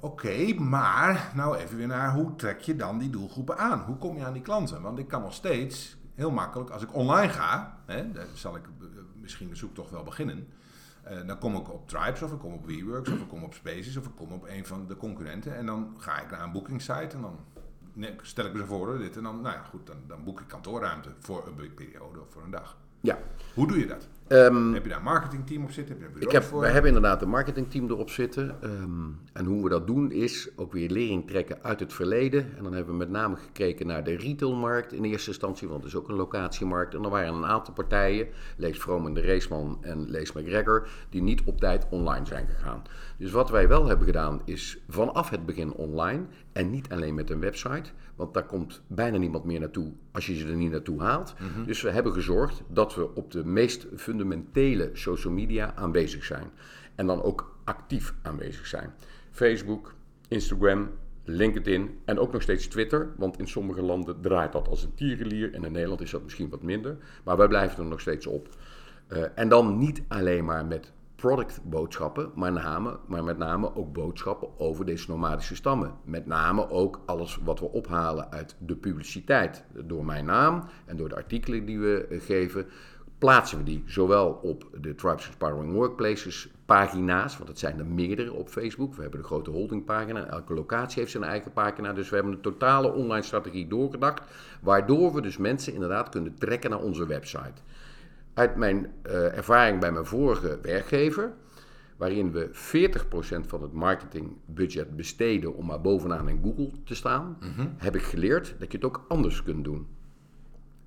Oké, 0.00 0.54
maar 0.54 1.32
nou 1.34 1.56
even 1.56 1.76
weer 1.76 1.86
naar 1.86 2.12
hoe 2.14 2.36
trek 2.36 2.60
je 2.60 2.76
dan 2.76 2.98
die 2.98 3.10
doelgroepen 3.10 3.58
aan? 3.58 3.80
Hoe 3.80 3.96
kom 3.96 4.16
je 4.16 4.24
aan 4.24 4.32
die 4.32 4.42
klanten? 4.42 4.82
Want 4.82 4.98
ik 4.98 5.08
kan 5.08 5.22
nog 5.22 5.34
steeds 5.34 5.96
heel 6.14 6.30
makkelijk, 6.30 6.70
als 6.70 6.82
ik 6.82 6.94
online 6.94 7.32
ga, 7.32 7.78
hè, 7.86 8.12
daar 8.12 8.26
zal 8.34 8.56
ik 8.56 8.62
eh, 8.80 8.86
misschien 9.20 9.48
de 9.48 9.54
zoektocht 9.54 9.90
wel 9.90 10.02
beginnen. 10.02 10.46
Eh, 11.02 11.26
dan 11.26 11.38
kom 11.38 11.56
ik 11.56 11.72
op 11.72 11.88
Tribes 11.88 12.22
of 12.22 12.32
ik 12.32 12.38
kom 12.38 12.52
op 12.52 12.66
WeWorks 12.66 13.10
of 13.10 13.20
ik 13.20 13.28
kom 13.28 13.42
op 13.42 13.54
Spaces 13.54 13.96
of 13.96 14.06
ik 14.06 14.14
kom 14.16 14.32
op 14.32 14.48
een 14.48 14.66
van 14.66 14.86
de 14.86 14.96
concurrenten. 14.96 15.56
En 15.56 15.66
dan 15.66 15.96
ga 15.98 16.20
ik 16.20 16.30
naar 16.30 16.42
een 16.42 16.52
bookingsite 16.52 17.16
en 17.16 17.22
dan 17.22 17.38
stel 18.22 18.46
ik 18.46 18.52
me 18.52 18.64
voor 18.64 18.98
dit. 18.98 19.16
En 19.16 19.22
dan, 19.22 19.40
nou 19.40 19.54
ja, 19.54 19.62
goed, 19.62 19.86
dan, 19.86 19.96
dan 20.06 20.24
boek 20.24 20.40
ik 20.40 20.48
kantoorruimte 20.48 21.08
voor 21.18 21.46
een 21.46 21.74
periode 21.74 22.20
of 22.20 22.26
voor 22.30 22.42
een 22.42 22.50
dag. 22.50 22.76
ja. 23.00 23.18
Hoe 23.54 23.66
doe 23.66 23.78
je 23.78 23.86
dat? 23.86 24.08
Ehm, 24.30 24.72
Heb 24.72 24.82
je 24.82 24.88
daar 24.88 24.98
een 24.98 25.04
marketingteam 25.04 25.62
op 25.62 25.70
zitten? 25.70 25.94
Heb 25.94 26.02
je 26.02 26.08
een 26.08 26.12
ik 26.12 26.18
bureau 26.18 26.40
heb, 26.40 26.50
voor? 26.50 26.60
wij 26.60 26.70
hebben 26.70 26.94
inderdaad 26.94 27.22
een 27.22 27.28
marketingteam 27.28 27.88
erop 27.90 28.10
zitten. 28.10 28.62
ehm, 28.62 29.08
en 29.32 29.44
hoe 29.44 29.62
we 29.62 29.68
dat 29.68 29.86
doen 29.86 30.12
is 30.12 30.48
ook 30.56 30.72
weer 30.72 30.90
lering 30.90 31.26
trekken 31.26 31.58
uit 31.62 31.80
het 31.80 31.92
verleden. 31.92 32.56
En 32.56 32.62
dan 32.62 32.72
hebben 32.72 32.92
we 32.92 32.98
met 32.98 33.10
name 33.10 33.36
gekeken 33.36 33.86
naar 33.86 34.04
de 34.04 34.16
retailmarkt 34.16 34.92
in 34.92 35.04
eerste 35.04 35.28
instantie, 35.28 35.68
want 35.68 35.82
het 35.84 35.92
is 35.92 35.98
ook 35.98 36.08
een 36.08 36.14
locatiemarkt. 36.14 36.94
En 36.94 37.04
er 37.04 37.10
waren 37.10 37.34
een 37.34 37.46
aantal 37.46 37.74
partijen, 37.74 38.26
Lees 38.56 38.78
Vroom 38.78 39.14
de 39.14 39.20
Raceman 39.20 39.78
en 39.80 40.10
Lees 40.10 40.32
McGregor, 40.32 40.88
die 41.08 41.22
niet 41.22 41.42
op 41.44 41.60
tijd 41.60 41.86
online 41.90 42.26
zijn 42.26 42.48
gegaan. 42.48 42.82
Dus 43.16 43.30
wat 43.30 43.50
wij 43.50 43.68
wel 43.68 43.86
hebben 43.86 44.06
gedaan 44.06 44.40
is 44.44 44.78
vanaf 44.88 45.30
het 45.30 45.46
begin 45.46 45.72
online 45.72 46.22
en 46.52 46.70
niet 46.70 46.88
alleen 46.88 47.14
met 47.14 47.30
een 47.30 47.40
website, 47.40 47.90
want 48.16 48.34
daar 48.34 48.46
komt 48.46 48.82
bijna 48.86 49.16
niemand 49.16 49.44
meer 49.44 49.60
naartoe 49.60 49.92
als 50.12 50.26
je 50.26 50.34
ze 50.34 50.46
er 50.46 50.54
niet 50.56 50.70
naartoe 50.70 51.00
haalt. 51.02 51.34
Dus 51.66 51.82
we 51.82 51.90
hebben 51.90 52.12
gezorgd 52.12 52.62
dat 52.68 52.94
we 52.94 53.14
op 53.14 53.30
de 53.30 53.44
meest 53.44 53.80
fundamentele 53.80 54.18
social 54.92 55.32
media 55.32 55.74
aanwezig 55.74 56.24
zijn. 56.24 56.50
En 56.94 57.06
dan 57.06 57.22
ook 57.22 57.56
actief 57.64 58.14
aanwezig 58.22 58.66
zijn. 58.66 58.94
Facebook, 59.30 59.94
Instagram, 60.28 60.90
LinkedIn 61.24 61.98
en 62.04 62.18
ook 62.18 62.32
nog 62.32 62.42
steeds 62.42 62.66
Twitter. 62.66 63.12
Want 63.16 63.38
in 63.38 63.48
sommige 63.48 63.82
landen 63.82 64.20
draait 64.20 64.52
dat 64.52 64.68
als 64.68 64.84
een 64.84 64.94
tierenlier. 64.94 65.54
En 65.54 65.64
in 65.64 65.72
Nederland 65.72 66.00
is 66.00 66.10
dat 66.10 66.22
misschien 66.22 66.48
wat 66.48 66.62
minder. 66.62 66.96
Maar 67.24 67.36
wij 67.36 67.48
blijven 67.48 67.78
er 67.78 67.90
nog 67.90 68.00
steeds 68.00 68.26
op. 68.26 68.48
Uh, 69.08 69.24
en 69.34 69.48
dan 69.48 69.78
niet 69.78 70.02
alleen 70.08 70.44
maar 70.44 70.66
met 70.66 70.92
productboodschappen, 71.20 72.30
maar, 72.34 72.52
name, 72.52 72.98
maar 73.06 73.24
met 73.24 73.38
name 73.38 73.74
ook 73.74 73.92
boodschappen 73.92 74.48
over 74.58 74.84
deze 74.84 75.10
nomadische 75.10 75.54
stammen. 75.54 75.94
Met 76.04 76.26
name 76.26 76.70
ook 76.70 77.00
alles 77.06 77.38
wat 77.44 77.60
we 77.60 77.66
ophalen 77.66 78.32
uit 78.32 78.56
de 78.58 78.76
publiciteit. 78.76 79.64
Door 79.84 80.04
mijn 80.04 80.24
naam 80.24 80.64
en 80.86 80.96
door 80.96 81.08
de 81.08 81.14
artikelen 81.14 81.64
die 81.64 81.78
we 81.78 82.06
eh, 82.10 82.20
geven, 82.20 82.66
plaatsen 83.20 83.58
we 83.58 83.64
die 83.64 83.82
zowel 83.86 84.38
op 84.42 84.68
de 84.80 84.94
Tribes 84.94 85.26
Inspiring 85.26 85.72
Workplaces 85.72 86.48
pagina's, 86.66 87.36
want 87.36 87.48
het 87.48 87.58
zijn 87.58 87.78
er 87.78 87.86
meerdere 87.86 88.32
op 88.32 88.48
Facebook. 88.48 88.94
We 88.94 89.02
hebben 89.02 89.20
de 89.20 89.26
grote 89.26 89.50
holdingpagina, 89.50 90.26
elke 90.26 90.54
locatie 90.54 90.98
heeft 91.00 91.12
zijn 91.12 91.24
eigen 91.24 91.52
pagina. 91.52 91.92
Dus 91.92 92.08
we 92.08 92.14
hebben 92.14 92.32
een 92.32 92.40
totale 92.40 92.92
online 92.92 93.22
strategie 93.22 93.68
doorgedacht, 93.68 94.22
waardoor 94.60 95.14
we 95.14 95.20
dus 95.20 95.36
mensen 95.36 95.74
inderdaad 95.74 96.08
kunnen 96.08 96.34
trekken 96.34 96.70
naar 96.70 96.80
onze 96.80 97.06
website. 97.06 97.62
Uit 98.34 98.56
mijn 98.56 98.92
uh, 99.06 99.36
ervaring 99.36 99.80
bij 99.80 99.92
mijn 99.92 100.06
vorige 100.06 100.58
werkgever, 100.62 101.32
waarin 101.96 102.32
we 102.32 102.48
40% 102.48 103.46
van 103.46 103.62
het 103.62 103.72
marketingbudget 103.72 104.96
besteden 104.96 105.54
om 105.54 105.66
maar 105.66 105.80
bovenaan 105.80 106.28
in 106.28 106.40
Google 106.42 106.70
te 106.84 106.94
staan, 106.94 107.36
mhm. 107.40 107.68
heb 107.76 107.96
ik 107.96 108.02
geleerd 108.02 108.54
dat 108.58 108.72
je 108.72 108.78
het 108.78 108.86
ook 108.86 109.04
anders 109.08 109.42
kunt 109.42 109.64
doen. 109.64 109.86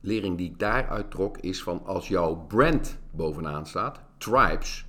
Lering 0.06 0.38
die 0.38 0.50
ik 0.50 0.60
daaruit 0.60 1.12
trok 1.12 1.38
is 1.38 1.64
van 1.64 1.86
als 1.86 2.08
jouw 2.08 2.36
brand 2.36 2.98
bovenaan 3.12 3.66
staat, 3.66 4.00
Tribes, 4.18 4.86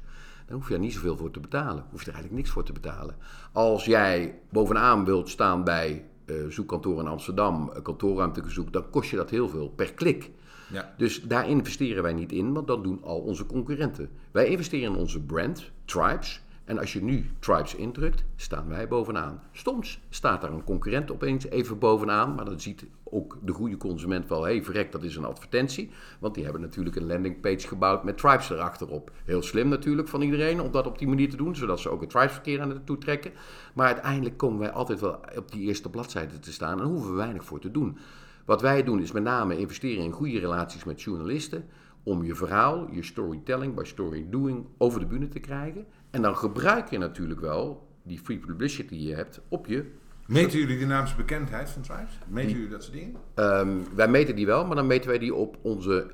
dan 0.46 0.56
hoef 0.56 0.66
je 0.66 0.72
daar 0.72 0.82
niet 0.82 0.92
zoveel 0.92 1.16
voor 1.16 1.30
te 1.30 1.40
betalen. 1.40 1.84
Hoef 1.90 2.00
je 2.00 2.06
er 2.06 2.12
eigenlijk 2.12 2.42
niks 2.42 2.50
voor 2.50 2.64
te 2.64 2.72
betalen. 2.72 3.16
Als 3.52 3.84
jij 3.84 4.38
bovenaan 4.50 5.04
wilt 5.04 5.28
staan 5.28 5.64
bij 5.64 6.04
uh, 6.26 6.46
zoekkantoor 6.48 7.00
in 7.00 7.06
Amsterdam, 7.06 7.72
kantoorruimtegezoek, 7.82 8.72
dan 8.72 8.90
kost 8.90 9.10
je 9.10 9.16
dat 9.16 9.30
heel 9.30 9.48
veel 9.48 9.68
per 9.68 9.94
klik. 9.94 10.30
Ja. 10.72 10.94
Dus 10.96 11.22
daar 11.22 11.48
investeren 11.48 12.02
wij 12.02 12.12
niet 12.12 12.32
in, 12.32 12.52
want 12.52 12.66
dat 12.66 12.84
doen 12.84 13.02
al 13.02 13.20
onze 13.20 13.46
concurrenten. 13.46 14.10
Wij 14.30 14.46
investeren 14.46 14.92
in 14.92 14.98
onze 14.98 15.22
brand, 15.22 15.70
Tribes. 15.84 16.43
En 16.64 16.78
als 16.78 16.92
je 16.92 17.02
nu 17.02 17.30
Tribes 17.38 17.74
indrukt, 17.74 18.24
staan 18.36 18.68
wij 18.68 18.88
bovenaan. 18.88 19.42
Soms 19.52 20.00
staat 20.08 20.40
daar 20.40 20.52
een 20.52 20.64
concurrent 20.64 21.10
opeens 21.10 21.46
even 21.46 21.78
bovenaan, 21.78 22.34
maar 22.34 22.44
dan 22.44 22.60
ziet 22.60 22.86
ook 23.04 23.38
de 23.42 23.52
goede 23.52 23.76
consument 23.76 24.28
wel, 24.28 24.44
hé 24.44 24.52
hey, 24.52 24.64
verrek, 24.64 24.92
dat 24.92 25.02
is 25.02 25.16
een 25.16 25.24
advertentie. 25.24 25.90
Want 26.18 26.34
die 26.34 26.44
hebben 26.44 26.62
natuurlijk 26.62 26.96
een 26.96 27.06
landingpage 27.06 27.68
gebouwd 27.68 28.04
met 28.04 28.18
Tribes 28.18 28.50
erachterop. 28.50 29.10
Heel 29.24 29.42
slim 29.42 29.68
natuurlijk 29.68 30.08
van 30.08 30.22
iedereen 30.22 30.60
om 30.60 30.70
dat 30.70 30.86
op 30.86 30.98
die 30.98 31.08
manier 31.08 31.30
te 31.30 31.36
doen, 31.36 31.56
zodat 31.56 31.80
ze 31.80 31.88
ook 31.88 32.00
het 32.00 32.10
Tribes-verkeer 32.10 32.60
aan 32.60 32.70
het 32.70 32.86
toe 32.86 32.98
trekken. 32.98 33.32
Maar 33.74 33.86
uiteindelijk 33.86 34.36
komen 34.36 34.58
wij 34.58 34.70
altijd 34.70 35.00
wel 35.00 35.20
op 35.36 35.52
die 35.52 35.62
eerste 35.62 35.90
bladzijde 35.90 36.38
te 36.38 36.52
staan 36.52 36.80
en 36.80 36.86
hoeven 36.86 37.10
we 37.10 37.16
weinig 37.16 37.44
voor 37.44 37.60
te 37.60 37.70
doen. 37.70 37.98
Wat 38.44 38.60
wij 38.60 38.82
doen 38.82 39.00
is 39.00 39.12
met 39.12 39.22
name 39.22 39.58
investeren 39.58 40.04
in 40.04 40.12
goede 40.12 40.38
relaties 40.38 40.84
met 40.84 41.02
journalisten. 41.02 41.64
Om 42.02 42.24
je 42.24 42.34
verhaal, 42.34 42.88
je 42.90 43.02
storytelling 43.02 43.74
by 43.74 43.84
story 43.84 44.26
doing 44.30 44.66
over 44.78 45.00
de 45.00 45.06
bühne 45.06 45.28
te 45.28 45.40
krijgen. 45.40 45.86
En 46.14 46.22
dan 46.22 46.36
gebruik 46.36 46.90
je 46.90 46.98
natuurlijk 46.98 47.40
wel 47.40 47.88
die 48.02 48.18
free 48.18 48.38
publicity 48.38 48.88
die 48.88 49.08
je 49.08 49.14
hebt 49.14 49.40
op 49.48 49.66
je. 49.66 49.84
Meten 50.26 50.58
jullie 50.58 50.78
dynamische 50.78 51.16
bekendheid 51.16 51.70
van 51.70 51.82
Tribes? 51.82 52.18
Meten 52.26 52.52
jullie 52.52 52.68
dat 52.68 52.82
soort 52.82 52.96
dingen? 52.96 53.14
Um, 53.34 53.84
wij 53.94 54.08
meten 54.08 54.36
die 54.36 54.46
wel, 54.46 54.66
maar 54.66 54.76
dan 54.76 54.86
meten 54.86 55.08
wij 55.08 55.18
die 55.18 55.34
op 55.34 55.56
onze 55.62 56.10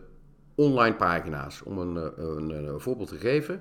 online 0.55 0.97
pagina's. 0.97 1.63
Om 1.63 1.79
een, 1.79 1.97
eh, 1.97 2.25
een, 2.25 2.51
een 2.51 2.81
voorbeeld 2.81 3.09
te 3.09 3.17
geven. 3.17 3.61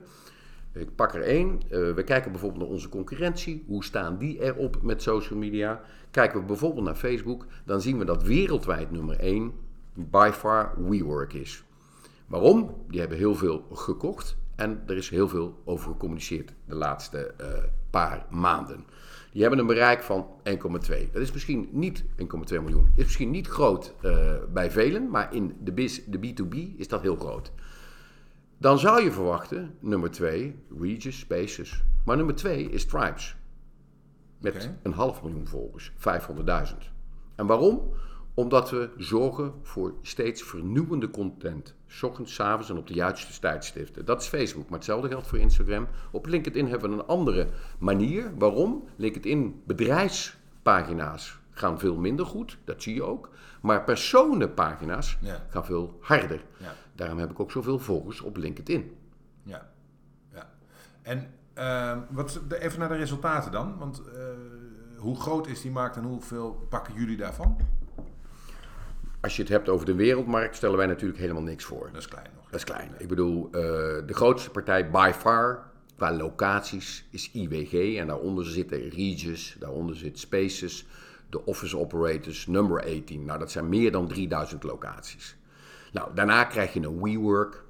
Ik 0.74 0.96
pak 0.96 1.14
er 1.14 1.22
één. 1.22 1.62
Uh, 1.66 1.94
we 1.94 2.04
kijken 2.04 2.32
bijvoorbeeld 2.32 2.62
naar 2.62 2.72
onze 2.72 2.90
concurrentie. 2.90 3.64
Hoe 3.68 3.84
staan 3.84 4.18
die 4.18 4.42
erop 4.42 4.82
met 4.82 5.02
social 5.02 5.40
media? 5.40 5.82
Kijken 6.12 6.40
we 6.40 6.46
bijvoorbeeld 6.46 6.86
naar 6.86 6.96
Facebook, 6.96 7.46
dan 7.66 7.82
zien 7.82 7.98
we 7.98 8.06
dat 8.06 8.24
wereldwijd 8.24 8.92
nummer 8.92 9.20
1 9.20 9.54
by 9.94 10.30
far 10.34 10.74
WeWork 10.78 11.34
is. 11.34 11.64
Waarom? 12.28 12.76
Die 12.88 13.00
hebben 13.00 13.18
heel 13.18 13.36
veel 13.36 13.66
gekocht 13.74 14.38
en 14.60 14.84
er 14.86 14.98
is 14.98 15.10
heel 15.10 15.28
veel 15.28 15.62
over 15.66 15.92
gecommuniceerd 15.92 16.54
de 16.66 16.76
laatste 16.76 17.34
uh, 17.42 17.48
paar 17.90 18.26
maanden. 18.30 18.86
Die 19.32 19.42
hebben 19.42 19.60
een 19.60 19.68
bereik 19.68 20.04
van 20.04 20.28
1,2. 20.50 21.12
Dat 21.12 21.22
is 21.22 21.32
misschien 21.32 21.70
niet 21.72 22.04
1,2 22.04 22.08
miljoen. 22.50 22.92
Is 22.96 23.04
misschien 23.04 23.32
niet 23.32 23.48
groot 23.48 23.94
uh, 24.02 24.36
bij 24.54 24.72
velen, 24.72 25.10
maar 25.10 25.34
in 25.34 25.58
de, 25.64 25.72
biz, 25.72 26.02
de 26.06 26.18
B2B 26.18 26.78
is 26.78 26.88
dat 26.88 27.02
heel 27.02 27.16
groot. 27.16 27.52
Dan 28.58 28.80
zou 28.80 29.04
je 29.04 29.12
verwachten, 29.12 29.76
nummer 29.80 30.12
2, 30.12 30.56
Regis, 30.80 31.20
Spaces. 31.20 31.84
Maar 32.06 32.18
nummer 32.18 32.36
2 32.36 32.70
is 32.70 32.86
Tribes. 32.86 33.36
Met 34.40 34.70
een 34.84 34.94
half 34.94 35.24
miljoen 35.24 35.48
volgers, 35.48 35.92
500.000. 35.92 36.78
En 37.36 37.46
waarom? 37.46 37.94
Omdat 38.40 38.70
we 38.70 38.90
zorgen 38.98 39.54
voor 39.62 39.94
steeds 40.02 40.44
vernieuwende 40.44 41.10
content. 41.10 41.76
S 41.88 42.04
ochtends, 42.04 42.42
avonds 42.42 42.70
en 42.70 42.78
op 42.78 42.88
de 42.88 42.94
juiste 42.94 43.40
tijdstipten. 43.40 44.06
Dat 44.06 44.22
is 44.22 44.28
Facebook, 44.28 44.70
maar 44.70 44.78
hetzelfde 44.78 45.08
geldt 45.08 45.28
voor 45.28 45.38
Instagram. 45.38 45.88
Op 46.12 46.26
LinkedIn 46.26 46.68
hebben 46.68 46.90
we 46.90 46.96
een 46.96 47.06
andere 47.06 47.48
manier. 47.80 48.32
Waarom? 48.38 48.88
LinkedIn 48.96 49.62
bedrijfspagina's 49.66 51.40
gaan 51.52 51.80
veel 51.80 51.96
minder 51.96 52.26
goed, 52.26 52.58
dat 52.64 52.82
zie 52.82 52.94
je 52.94 53.04
ook. 53.04 53.30
Maar 53.62 53.84
personenpagina's 53.84 55.18
gaan 55.50 55.66
veel 55.66 55.98
harder. 56.02 56.46
Ja. 56.58 56.74
Daarom 56.96 57.18
heb 57.18 57.32
ik 57.32 57.40
ook 57.40 57.52
zoveel 57.52 57.80
volgers 57.80 58.22
op 58.22 58.38
LinkedIn. 58.38 58.98
Ja, 59.44 59.70
ja. 60.34 60.50
En 61.02 61.34
uh, 61.58 61.98
wat, 62.10 62.42
even 62.50 62.80
naar 62.80 62.90
de 62.90 62.96
resultaten 62.96 63.52
dan. 63.52 63.78
Want 63.78 64.02
uh, 64.02 64.24
hoe 64.98 65.20
groot 65.20 65.48
is 65.48 65.62
die 65.62 65.72
markt 65.72 65.96
en 65.96 66.04
hoeveel 66.04 66.66
pakken 66.70 66.94
jullie 66.94 67.18
daarvan? 67.18 67.58
Als 69.22 69.36
je 69.36 69.42
het 69.42 69.52
hebt 69.52 69.70
over 69.70 69.86
de 69.86 69.96
wereldmarkt, 69.96 70.56
stellen 70.56 70.78
wij 70.78 70.86
natuurlijk 70.86 71.20
helemaal 71.20 71.44
niks 71.44 71.64
voor. 71.64 71.90
Dat 71.92 72.02
is 72.02 72.08
klein 72.08 72.28
nog. 72.36 72.46
Dat 72.46 72.60
is 72.60 72.64
klein. 72.64 72.92
Ik 72.98 73.08
bedoel, 73.08 73.46
uh, 73.46 73.52
de 74.06 74.14
grootste 74.14 74.50
partij 74.50 74.90
by 74.90 75.12
far 75.18 75.70
qua 75.96 76.14
locaties 76.14 77.08
is 77.10 77.32
IWG. 77.34 77.98
En 77.98 78.08
daaronder 78.08 78.46
zitten 78.46 78.90
Regis, 78.90 79.56
daaronder 79.60 79.96
zit 79.96 80.20
Spaces, 80.20 80.86
de 81.30 81.46
Office 81.46 81.78
Operators, 81.78 82.48
Number 82.48 82.84
18. 82.84 83.26
Nou, 83.26 83.40
dat 83.40 83.52
zijn 83.52 83.70
meer 83.70 83.92
dan 83.92 84.08
3000 84.08 84.64
locaties. 84.64 85.36
Nou, 85.92 86.16
daarna 86.16 86.44
krijg 86.44 86.74
je 86.74 86.82
een 86.82 87.02
WeWork, 87.02 87.64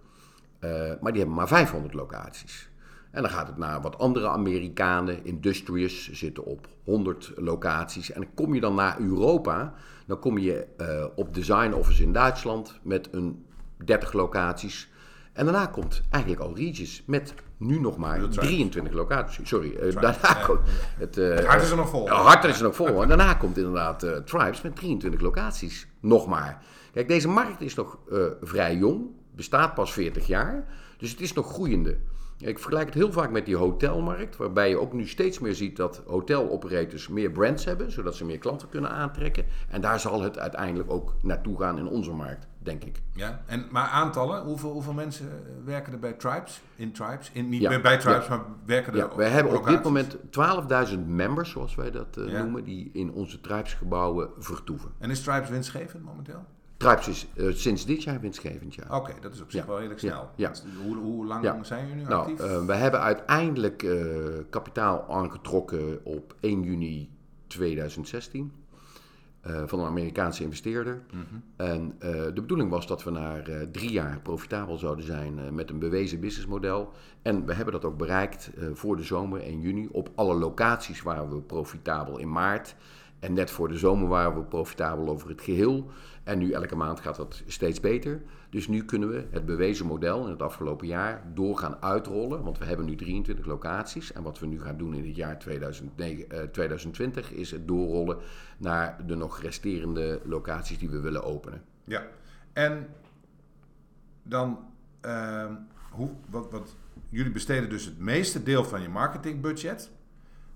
uh, 0.59 0.69
maar 0.71 1.11
die 1.11 1.21
hebben 1.21 1.35
maar 1.35 1.47
500 1.47 1.93
locaties. 1.93 2.68
En 3.11 3.21
dan 3.21 3.31
gaat 3.31 3.47
het 3.47 3.57
naar 3.57 3.81
wat 3.81 3.97
andere 3.97 4.27
Amerikanen, 4.29 5.25
Industrious, 5.25 6.11
zitten 6.11 6.45
op 6.45 6.67
100 6.83 7.31
locaties. 7.35 8.11
En 8.11 8.33
kom 8.33 8.53
je 8.53 8.61
dan 8.61 8.75
naar 8.75 8.99
Europa, 8.99 9.73
dan 10.05 10.19
kom 10.19 10.37
je 10.37 10.67
uh, 10.77 11.05
op 11.15 11.33
Design 11.33 11.73
Office 11.73 12.03
in 12.03 12.13
Duitsland 12.13 12.79
met 12.83 13.09
een 13.11 13.45
30 13.85 14.13
locaties. 14.13 14.89
En 15.33 15.45
daarna 15.45 15.65
komt 15.65 16.01
eigenlijk 16.09 16.43
al 16.43 16.55
Regis 16.55 17.03
met 17.05 17.33
nu 17.57 17.79
nog 17.79 17.97
maar 17.97 18.29
23 18.29 18.93
locaties. 18.93 19.49
Sorry, 19.49 19.69
uh, 19.69 19.93
daarna 20.01 20.33
komt 20.45 20.59
het... 20.97 21.17
Uh, 21.17 21.35
het 21.35 21.45
hart 21.45 21.61
is 21.61 21.69
er 21.69 21.77
nog 21.77 21.89
vol. 21.89 22.05
Het 22.05 22.17
hart 22.17 22.43
is 22.43 22.57
er 22.57 22.63
nog 22.63 22.75
vol. 22.75 23.01
en 23.01 23.07
daarna 23.07 23.33
komt 23.33 23.57
inderdaad 23.57 23.99
Tribes 24.25 24.61
met 24.61 24.75
23 24.75 25.21
locaties. 25.21 25.87
Nog 25.99 26.27
maar. 26.27 26.63
Kijk, 26.93 27.07
deze 27.07 27.27
markt 27.27 27.61
is 27.61 27.75
nog 27.75 27.97
vrij 28.41 28.75
jong. 28.75 29.05
Bestaat 29.35 29.73
pas 29.73 29.93
40 29.93 30.27
jaar. 30.27 30.65
Dus 30.97 31.11
het 31.11 31.21
is 31.21 31.33
nog 31.33 31.53
groeiende. 31.53 31.97
Ik 32.41 32.59
vergelijk 32.59 32.85
het 32.85 32.93
heel 32.93 33.11
vaak 33.11 33.31
met 33.31 33.45
die 33.45 33.55
hotelmarkt, 33.55 34.37
waarbij 34.37 34.69
je 34.69 34.79
ook 34.79 34.93
nu 34.93 35.07
steeds 35.07 35.39
meer 35.39 35.55
ziet 35.55 35.75
dat 35.75 36.01
hoteloperators 36.05 37.07
meer 37.07 37.31
brands 37.31 37.65
hebben, 37.65 37.91
zodat 37.91 38.15
ze 38.15 38.25
meer 38.25 38.37
klanten 38.37 38.69
kunnen 38.69 38.91
aantrekken. 38.91 39.45
En 39.69 39.81
daar 39.81 39.99
zal 39.99 40.21
het 40.21 40.39
uiteindelijk 40.39 40.91
ook 40.91 41.13
naartoe 41.21 41.59
gaan 41.59 41.77
in 41.77 41.87
onze 41.87 42.11
markt, 42.11 42.47
denk 42.57 42.83
ik. 42.83 43.01
Ja, 43.13 43.41
en, 43.45 43.67
maar 43.71 43.87
aantallen, 43.87 44.43
hoeveel, 44.43 44.71
hoeveel 44.71 44.93
mensen 44.93 45.29
werken 45.65 45.93
er 45.93 45.99
bij 45.99 46.13
Tribes? 46.13 46.61
In 46.75 46.91
Tribes? 46.91 47.31
In, 47.33 47.49
niet 47.49 47.81
bij 47.81 47.97
Tribes, 47.97 48.27
maar 48.27 48.41
werken 48.65 48.93
er 48.93 48.99
ja, 48.99 49.15
We 49.15 49.23
hebben 49.23 49.57
op 49.57 49.67
dit 49.67 49.83
moment 49.83 50.17
12.000 50.91 50.99
members, 51.05 51.49
zoals 51.49 51.75
wij 51.75 51.91
dat 51.91 52.17
uh, 52.17 52.39
noemen, 52.39 52.63
die 52.63 52.89
in 52.93 53.11
onze 53.11 53.41
Tribes 53.41 53.73
gebouwen 53.73 54.29
vertoeven. 54.37 54.91
En 54.97 55.09
is 55.09 55.21
Tribes 55.21 55.49
winstgevend 55.49 56.03
momenteel? 56.03 56.45
Tribes 56.79 57.07
is 57.07 57.27
uh, 57.35 57.53
sinds 57.53 57.85
dit 57.85 58.03
jaar 58.03 58.19
winstgevend, 58.19 58.75
ja. 58.75 58.83
Oké, 58.97 59.13
dat 59.21 59.33
is 59.33 59.41
op 59.41 59.51
zich 59.51 59.65
wel 59.65 59.75
redelijk 59.75 59.99
snel. 59.99 60.29
Ja. 60.35 60.51
Hoe, 60.83 60.95
hoe, 60.95 61.25
lang 61.25 61.65
zijn 61.65 61.87
jullie 61.87 62.03
nu 62.03 62.09
nou, 62.09 62.21
actief? 62.21 62.45
Uh, 62.45 62.65
we 62.65 62.73
hebben 62.73 62.99
uiteindelijk 62.99 63.83
uh, 63.83 64.17
kapitaal 64.49 65.05
aangetrokken 65.09 65.99
op 66.03 66.35
1 66.39 66.63
juni 66.63 67.09
2016 67.47 68.51
van 69.65 69.79
een 69.79 69.85
Amerikaanse 69.85 70.43
investeerder. 70.43 71.01
Mm 71.11 71.25
-hmm. 71.29 71.43
En 71.55 71.95
de 72.33 72.41
bedoeling 72.41 72.69
was 72.69 72.87
dat 72.87 73.03
we 73.03 73.11
na 73.11 73.41
drie 73.71 73.91
jaar 73.91 74.19
profitabel 74.21 74.77
zouden 74.77 75.05
zijn 75.05 75.55
met 75.55 75.69
een 75.69 75.79
bewezen 75.79 76.19
businessmodel. 76.19 76.91
En 77.21 77.45
we 77.45 77.53
hebben 77.53 77.73
dat 77.73 77.85
ook 77.85 77.97
bereikt 77.97 78.49
voor 78.73 78.97
de 78.97 79.03
zomer 79.03 79.41
1 79.41 79.59
juni 79.59 79.87
op 79.91 80.09
alle 80.15 80.33
locaties 80.33 81.01
waar 81.01 81.29
we 81.29 81.41
profitabel 81.41 82.17
in 82.17 82.31
maart 82.31 82.75
En 83.19 83.33
net 83.33 83.51
voor 83.51 83.67
de 83.67 83.77
zomer 83.77 84.07
waren 84.07 84.35
we 84.35 84.43
profitabel 84.43 85.09
over 85.09 85.29
het 85.29 85.41
geheel. 85.41 85.89
En 86.23 86.37
nu 86.37 86.51
elke 86.51 86.75
maand 86.75 86.99
gaat 86.99 87.15
dat 87.15 87.43
steeds 87.45 87.79
beter. 87.79 88.21
Dus 88.49 88.67
nu 88.67 88.85
kunnen 88.85 89.09
we 89.09 89.27
het 89.31 89.45
bewezen 89.45 89.85
model 89.85 90.23
in 90.23 90.29
het 90.29 90.41
afgelopen 90.41 90.87
jaar 90.87 91.23
door 91.33 91.57
gaan 91.57 91.81
uitrollen. 91.81 92.43
Want 92.43 92.57
we 92.57 92.65
hebben 92.65 92.85
nu 92.85 92.95
23 92.95 93.45
locaties. 93.45 94.11
En 94.11 94.23
wat 94.23 94.39
we 94.39 94.45
nu 94.45 94.61
gaan 94.61 94.77
doen 94.77 94.93
in 94.93 95.05
het 95.05 95.15
jaar 95.15 95.39
2009, 95.39 96.29
eh, 96.29 96.43
2020 96.43 97.31
is 97.31 97.51
het 97.51 97.67
doorrollen 97.67 98.17
naar 98.57 99.07
de 99.07 99.15
nog 99.15 99.41
resterende 99.41 100.21
locaties 100.23 100.77
die 100.77 100.89
we 100.89 100.99
willen 100.99 101.23
openen. 101.23 101.61
Ja, 101.83 102.07
en 102.53 102.87
dan, 104.23 104.59
ehm, 105.01 105.53
hoe, 105.91 106.09
wat, 106.29 106.51
wat, 106.51 106.75
jullie 107.09 107.31
besteden 107.31 107.69
dus 107.69 107.85
het 107.85 107.99
meeste 107.99 108.43
deel 108.43 108.63
van 108.63 108.81
je 108.81 108.89
marketingbudget. 108.89 109.91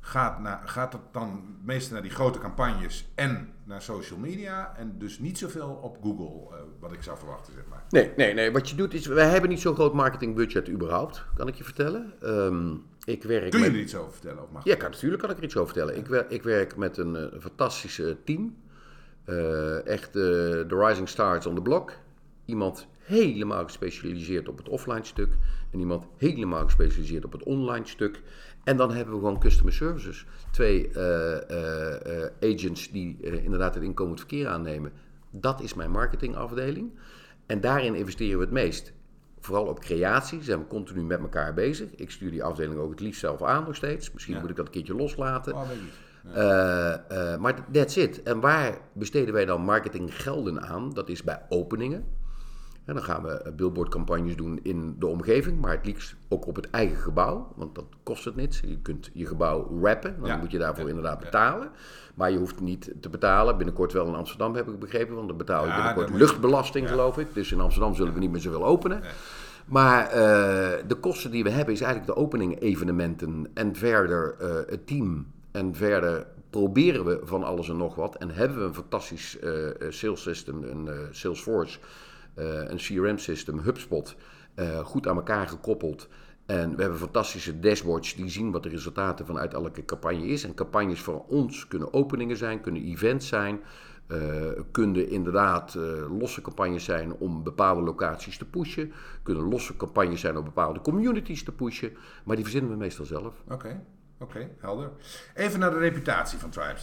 Gaat, 0.05 0.39
naar, 0.39 0.61
gaat 0.65 0.91
dat 0.91 1.01
dan 1.11 1.29
het 1.29 1.65
meeste 1.65 1.93
naar 1.93 2.01
die 2.01 2.11
grote 2.11 2.39
campagnes 2.39 3.11
en 3.15 3.53
naar 3.63 3.81
social 3.81 4.19
media. 4.19 4.73
En 4.77 4.95
dus 4.97 5.19
niet 5.19 5.37
zoveel 5.37 5.69
op 5.81 5.97
Google, 6.01 6.57
eh, 6.57 6.63
wat 6.79 6.91
ik 6.93 7.03
zou 7.03 7.17
verwachten, 7.17 7.53
zeg 7.53 7.63
maar. 7.69 7.83
Nee, 7.89 8.11
nee, 8.17 8.33
nee. 8.33 8.51
Wat 8.51 8.69
je 8.69 8.75
doet 8.75 8.93
is, 8.93 9.05
wij 9.05 9.29
hebben 9.29 9.49
niet 9.49 9.61
zo'n 9.61 9.75
groot 9.75 9.93
marketingbudget 9.93 10.69
überhaupt, 10.69 11.25
kan 11.35 11.47
ik 11.47 11.55
je 11.55 11.63
vertellen. 11.63 12.13
Ehm, 12.21 12.73
ik 13.03 13.23
werk 13.23 13.51
Kun 13.51 13.59
je 13.59 13.65
met... 13.65 13.75
er 13.75 13.81
iets 13.81 13.95
over 13.95 14.11
vertellen? 14.11 14.43
Of 14.43 14.51
mag 14.51 14.63
Ja, 14.63 14.75
kan, 14.75 14.91
natuurlijk 14.91 15.21
kan 15.21 15.31
ik 15.31 15.37
er 15.37 15.43
iets 15.43 15.55
over 15.57 15.73
vertellen. 15.73 15.97
Ik, 15.97 16.07
wer- 16.07 16.31
ik 16.31 16.43
werk 16.43 16.75
met 16.75 16.97
een 16.97 17.15
eh, 17.15 17.39
fantastische 17.39 18.17
team. 18.25 18.55
Eh, 19.25 19.85
echt 19.87 20.13
de 20.13 20.65
rising 20.69 21.09
stars 21.09 21.45
on 21.45 21.55
the 21.55 21.61
block. 21.61 21.91
Iemand 22.45 22.87
helemaal 23.03 23.63
gespecialiseerd 23.63 24.47
op 24.47 24.57
het 24.57 24.69
offline 24.69 25.03
stuk. 25.05 25.29
En 25.71 25.79
iemand 25.79 26.05
helemaal 26.17 26.63
gespecialiseerd 26.63 27.25
op 27.25 27.31
het 27.31 27.43
online 27.43 27.87
stuk. 27.87 28.21
En 28.63 28.77
dan 28.77 28.91
hebben 28.91 29.13
we 29.13 29.19
gewoon 29.19 29.39
customer 29.39 29.73
services. 29.73 30.25
Twee 30.51 30.91
eh, 30.91 31.49
eh, 31.49 32.23
eh, 32.23 32.31
agents 32.41 32.91
die 32.91 33.17
inderdaad 33.43 33.73
het 33.73 33.83
inkomend 33.83 34.19
verkeer 34.19 34.47
aannemen. 34.47 34.91
Dat 35.31 35.61
is 35.61 35.73
mijn 35.73 35.91
marketingafdeling. 35.91 36.91
En 37.45 37.61
daarin 37.61 37.95
investeren 37.95 38.37
we 38.37 38.43
het 38.43 38.53
meest. 38.53 38.93
Vooral 39.39 39.65
op 39.65 39.79
creatie 39.79 40.43
zijn 40.43 40.59
we 40.59 40.67
continu 40.67 41.03
met 41.03 41.19
elkaar 41.19 41.53
bezig. 41.53 41.95
Ik 41.95 42.11
stuur 42.11 42.31
die 42.31 42.43
afdeling 42.43 42.79
ook 42.79 42.89
het 42.91 42.99
liefst 42.99 43.19
zelf 43.19 43.41
aan 43.41 43.63
nog 43.63 43.75
steeds. 43.75 44.11
Misschien 44.11 44.33
Ja. 44.33 44.41
moet 44.41 44.49
ik 44.49 44.55
dat 44.55 44.65
een 44.65 44.71
keertje 44.71 44.95
loslaten. 44.95 45.53
Oh, 45.53 45.69
maar 47.39 47.71
that's 47.71 47.95
it. 47.95 48.23
En 48.23 48.39
waar 48.39 48.77
besteden 48.93 49.33
wij 49.33 49.45
dan 49.45 49.61
marketinggelden 49.61 50.61
aan? 50.61 50.93
Dat 50.93 51.09
is 51.09 51.23
bij 51.23 51.41
openingen. 51.49 52.05
En 52.85 52.93
dan 52.93 53.03
gaan 53.03 53.23
we 53.23 53.29
eh, 53.31 53.51
billboardcampagnes 53.53 54.35
doen 54.35 54.59
in 54.63 54.95
de 54.99 55.07
omgeving, 55.07 55.61
maar 55.61 55.71
het 55.71 55.85
liefst 55.85 56.15
ook 56.29 56.47
op 56.47 56.55
het 56.55 56.69
eigen 56.69 56.97
gebouw, 56.97 57.53
want 57.55 57.75
dat 57.75 57.85
kost 58.03 58.25
het 58.25 58.35
niets. 58.35 58.59
Je 58.59 58.77
kunt 58.81 59.09
je 59.13 59.25
gebouw 59.25 59.79
rappen, 59.83 60.15
dan 60.19 60.27
Ja. 60.27 60.37
moet 60.37 60.51
je 60.51 60.57
daarvoor 60.57 60.87
inderdaad 60.89 61.19
betalen. 61.19 61.69
Maar 62.15 62.31
je 62.31 62.37
hoeft 62.37 62.59
niet 62.61 62.91
te 63.01 63.09
betalen. 63.09 63.57
Binnenkort 63.57 63.93
wel 63.93 64.07
in 64.07 64.15
Amsterdam 64.15 64.55
heb 64.55 64.67
ik 64.67 64.79
begrepen, 64.79 65.15
want 65.15 65.27
dan 65.27 65.37
betaal 65.37 65.61
je 65.63 65.69
Ja, 65.69 65.75
binnenkort 65.75 66.09
moet 66.09 66.19
luchtbelasting, 66.19 66.85
Ja. 66.85 66.91
geloof 66.91 67.17
ik. 67.17 67.33
Dus 67.33 67.51
in 67.51 67.59
Amsterdam 67.59 67.95
zullen 67.95 68.13
we 68.13 68.19
niet 68.19 68.31
meer 68.31 68.41
zoveel 68.41 68.65
openen. 68.65 69.01
Maar 69.65 70.05
eh, 70.07 70.11
de 70.87 70.95
kosten 70.99 71.31
die 71.31 71.43
we 71.43 71.49
hebben 71.49 71.73
is 71.73 71.81
eigenlijk 71.81 72.13
de 72.15 72.21
opening 72.21 72.59
evenementen 72.59 73.47
en 73.53 73.75
verder 73.75 74.35
eh, 74.39 74.49
het 74.67 74.87
team. 74.87 75.25
En 75.51 75.75
verder 75.75 76.25
proberen 76.49 77.05
we 77.05 77.19
van 77.23 77.43
alles 77.43 77.69
en 77.69 77.77
nog 77.77 77.95
wat. 77.95 78.15
En 78.15 78.29
hebben 78.29 78.57
we 78.57 78.63
een 78.63 78.73
fantastisch 78.73 79.39
eh, 79.39 79.51
sales 79.89 80.21
system, 80.21 80.63
een 80.63 80.89
Salesforce, 81.11 81.79
een 82.35 82.77
CRM 82.77 83.17
system, 83.17 83.59
HubSpot, 83.59 84.15
eh, 84.55 84.79
goed 84.79 85.07
aan 85.07 85.15
elkaar 85.15 85.47
gekoppeld. 85.47 86.07
En 86.45 86.75
we 86.75 86.81
hebben 86.81 86.99
fantastische 86.99 87.59
dashboards 87.59 88.15
die 88.15 88.29
zien 88.29 88.51
wat 88.51 88.63
de 88.63 88.69
resultaten 88.69 89.25
vanuit 89.25 89.53
elke 89.53 89.85
campagne 89.85 90.25
is. 90.25 90.43
En 90.43 90.53
campagnes 90.53 91.01
voor 91.01 91.25
ons 91.27 91.67
kunnen 91.67 91.93
openingen 91.93 92.37
zijn, 92.37 92.61
kunnen 92.61 92.83
events 92.83 93.27
zijn. 93.27 93.61
eh, 94.07 94.19
kunnen 94.71 95.09
inderdaad 95.09 95.75
eh, 95.75 96.19
losse 96.19 96.41
campagnes 96.41 96.83
zijn 96.83 97.13
om 97.13 97.43
bepaalde 97.43 97.81
locaties 97.81 98.37
te 98.37 98.45
pushen. 98.45 98.91
Kunnen 99.23 99.43
losse 99.43 99.77
campagnes 99.77 100.19
zijn 100.19 100.37
om 100.37 100.43
bepaalde 100.43 100.81
communities 100.81 101.43
te 101.43 101.51
pushen. 101.51 101.91
Maar 102.25 102.35
die 102.35 102.45
verzinnen 102.45 102.71
we 102.71 102.77
meestal 102.77 103.05
zelf. 103.05 103.43
Oké, 103.49 103.83
oké, 104.23 104.49
helder. 104.59 104.91
Even 105.33 105.59
naar 105.59 105.71
de 105.71 105.77
reputatie 105.77 106.39
van 106.39 106.49
Tribes. 106.49 106.81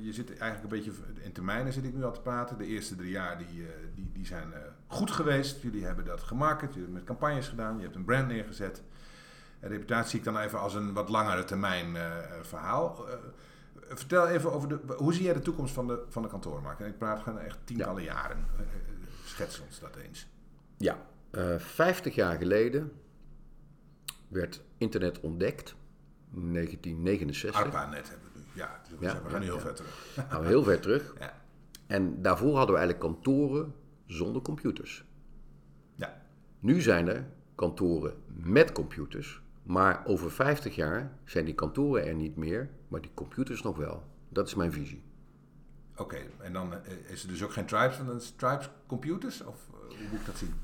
Je 0.00 0.12
zit 0.12 0.38
eigenlijk 0.38 0.62
een 0.62 0.78
beetje 0.78 0.92
in 1.20 1.32
termijnen 1.32 1.72
zit 1.72 1.84
ik 1.84 1.94
nu 1.94 2.04
al 2.04 2.12
te 2.12 2.20
praten. 2.20 2.58
De 2.58 2.66
eerste 2.66 2.96
drie 2.96 3.10
jaar 3.10 3.38
die, 3.38 3.62
eh, 3.62 3.68
die, 3.94 4.10
die 4.12 4.26
zijn 4.26 4.52
eh, 4.52 4.60
goed 4.86 5.10
geweest. 5.10 5.62
Jullie 5.62 5.84
hebben 5.84 6.04
dat 6.04 6.22
gemarket, 6.22 6.68
jullie 6.68 6.82
hebben 6.82 6.94
met 6.94 7.04
campagnes 7.04 7.48
gedaan, 7.48 7.76
je 7.76 7.82
hebt 7.82 7.94
een 7.94 8.04
brand 8.04 8.28
neergezet. 8.28 8.82
En 9.60 9.68
reputatie 9.68 10.10
zie 10.10 10.18
ik 10.18 10.24
dan 10.24 10.38
even 10.38 10.60
als 10.60 10.74
een 10.74 10.92
wat 10.92 11.08
langere 11.08 11.44
termijn 11.44 11.96
eh, 11.96 12.02
verhaal. 12.42 13.06
Vertel 13.88 14.28
even 14.28 14.52
over 14.52 14.68
de, 14.68 14.78
hoe 14.96 15.14
zie 15.14 15.24
jij 15.24 15.34
de 15.34 15.40
toekomst 15.40 15.74
van 15.74 15.86
de, 15.86 16.04
van 16.08 16.22
de 16.22 16.28
kantoormarkt? 16.28 16.80
En 16.80 16.86
ik 16.86 16.98
praat 16.98 17.22
gewoon 17.22 17.38
echt 17.38 17.58
tientallen 17.64 18.02
jaren. 18.02 18.46
Schets 19.24 19.60
ons 19.60 19.80
dat 19.80 19.96
eens. 19.96 20.26
Ja, 20.76 20.96
eh 21.30 21.58
50 21.58 22.14
jaar 22.14 22.36
geleden 22.36 22.92
werd 24.28 24.62
internet 24.78 25.20
ontdekt. 25.20 25.74
1969. 26.30 27.60
ARPA-net 27.60 28.08
hebben 28.08 28.28
we 28.32 28.38
nu. 28.38 28.44
Ja, 28.54 28.80
dus 28.90 28.98
Ja, 29.00 29.22
we 29.22 29.30
gaan 29.30 29.40
nu 29.40 29.46
heel 29.46 29.60
ver 29.60 29.74
terug. 29.74 30.14
Gaan 30.28 30.40
we 30.40 30.46
heel 30.46 30.62
ver 30.62 30.80
terug. 30.80 31.14
En 31.86 32.22
daarvoor 32.22 32.56
hadden 32.56 32.74
we 32.74 32.80
eigenlijk 32.80 33.14
kantoren 33.14 33.74
zonder 34.06 34.42
computers. 34.42 35.04
ja. 35.94 36.22
Nu 36.58 36.80
zijn 36.80 37.08
er 37.08 37.26
kantoren 37.54 38.14
met 38.26 38.72
computers. 38.72 39.40
Maar 39.62 40.02
over 40.06 40.30
50 40.30 40.74
jaar 40.74 41.12
zijn 41.24 41.44
die 41.44 41.54
kantoren 41.54 42.06
er 42.06 42.14
niet 42.14 42.36
meer, 42.36 42.70
maar 42.88 43.00
die 43.00 43.10
computers 43.14 43.62
nog 43.62 43.76
wel. 43.76 44.02
Dat 44.28 44.46
is 44.46 44.54
mijn 44.54 44.72
visie. 44.72 45.02
Oké, 45.96 46.18
en 46.38 46.52
dan 46.52 46.72
eh, 46.72 47.10
is 47.10 47.22
er 47.22 47.28
dus 47.28 47.42
ook 47.44 47.52
geen 47.52 47.66
Tribes, 47.66 47.96
want 47.96 48.08
dan 48.08 48.16
is 48.16 48.32
Tribes 48.36 48.70
computers? 48.86 49.44
Of 49.44 49.56
eh, 49.70 49.88
hoe 49.88 50.08
moet 50.10 50.20
ik 50.20 50.26
dat 50.26 50.36
zien? 50.36 50.54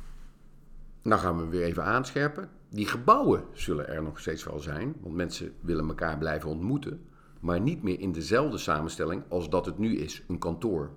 Nou 1.02 1.20
gaan 1.20 1.36
we 1.36 1.46
weer 1.46 1.62
even 1.62 1.84
aanscherpen. 1.84 2.48
Die 2.68 2.86
gebouwen 2.86 3.44
zullen 3.52 3.88
er 3.88 4.02
nog 4.02 4.20
steeds 4.20 4.44
wel 4.44 4.58
zijn, 4.58 4.94
want 5.00 5.14
mensen 5.14 5.52
willen 5.60 5.88
elkaar 5.88 6.18
blijven 6.18 6.48
ontmoeten. 6.48 7.00
Maar 7.40 7.60
niet 7.60 7.82
meer 7.82 8.00
in 8.00 8.12
dezelfde 8.12 8.58
samenstelling 8.58 9.22
als 9.28 9.50
dat 9.50 9.66
het 9.66 9.78
nu 9.78 9.96
is, 9.96 10.22
een 10.28 10.38
kantoor. 10.38 10.90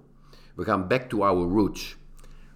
We 0.56 0.64
gaan 0.64 0.88
back 0.88 1.02
to 1.02 1.22
our 1.22 1.50
roots. 1.50 1.98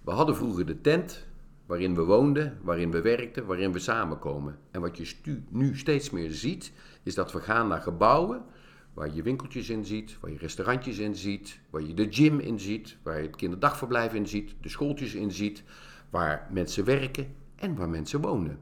We 0.04 0.10
hadden 0.10 0.36
vroeger 0.36 0.66
de 0.66 0.80
tent 0.80 1.26
waarin 1.66 1.94
we 1.94 2.02
woonden, 2.02 2.58
waarin 2.62 2.90
we 2.90 3.00
werkten, 3.00 3.46
waarin 3.46 3.72
we 3.72 3.78
samenkomen. 3.78 4.58
En 4.70 4.80
wat 4.80 4.96
je 4.96 5.42
nu 5.48 5.76
steeds 5.76 6.10
meer 6.10 6.30
ziet, 6.30 6.72
is 7.02 7.14
dat 7.14 7.32
we 7.32 7.40
gaan 7.40 7.68
naar 7.68 7.80
gebouwen 7.80 8.42
waar 8.94 9.14
je 9.14 9.22
winkeltjes 9.22 9.70
in 9.70 9.84
ziet, 9.84 10.16
waar 10.20 10.30
je 10.30 10.38
restaurantjes 10.38 10.98
in 10.98 11.16
ziet, 11.16 11.60
waar 11.70 11.82
je 11.82 11.94
de 11.94 12.06
gym 12.10 12.38
in 12.38 12.60
ziet, 12.60 12.96
waar 13.02 13.16
je 13.16 13.26
het 13.26 13.36
kinderdagverblijf 13.36 14.14
in 14.14 14.28
ziet, 14.28 14.54
de 14.60 14.68
schooltjes 14.68 15.14
in 15.14 15.30
ziet, 15.30 15.62
waar 16.10 16.48
mensen 16.50 16.84
werken 16.84 17.38
en 17.60 17.76
waar 17.76 17.88
mensen 17.88 18.20
wonen. 18.20 18.58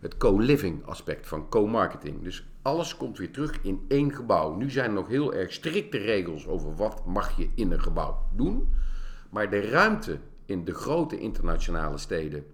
Het 0.00 0.16
co-living 0.16 0.84
aspect 0.84 1.26
van 1.26 1.48
co-marketing. 1.48 2.22
Dus 2.22 2.46
alles 2.62 2.96
komt 2.96 3.18
weer 3.18 3.32
terug 3.32 3.62
in 3.62 3.84
één 3.88 4.12
gebouw. 4.14 4.54
Nu 4.56 4.70
zijn 4.70 4.88
er 4.88 4.94
nog 4.94 5.08
heel 5.08 5.34
erg 5.34 5.52
strikte 5.52 5.98
regels 5.98 6.46
over 6.46 6.74
wat 6.76 7.06
mag 7.06 7.36
je 7.36 7.48
in 7.54 7.72
een 7.72 7.82
gebouw 7.82 8.28
doen. 8.34 8.68
Maar 9.30 9.50
de 9.50 9.60
ruimte 9.60 10.18
in 10.44 10.64
de 10.64 10.74
grote 10.74 11.18
internationale 11.18 11.98
steden 11.98 12.44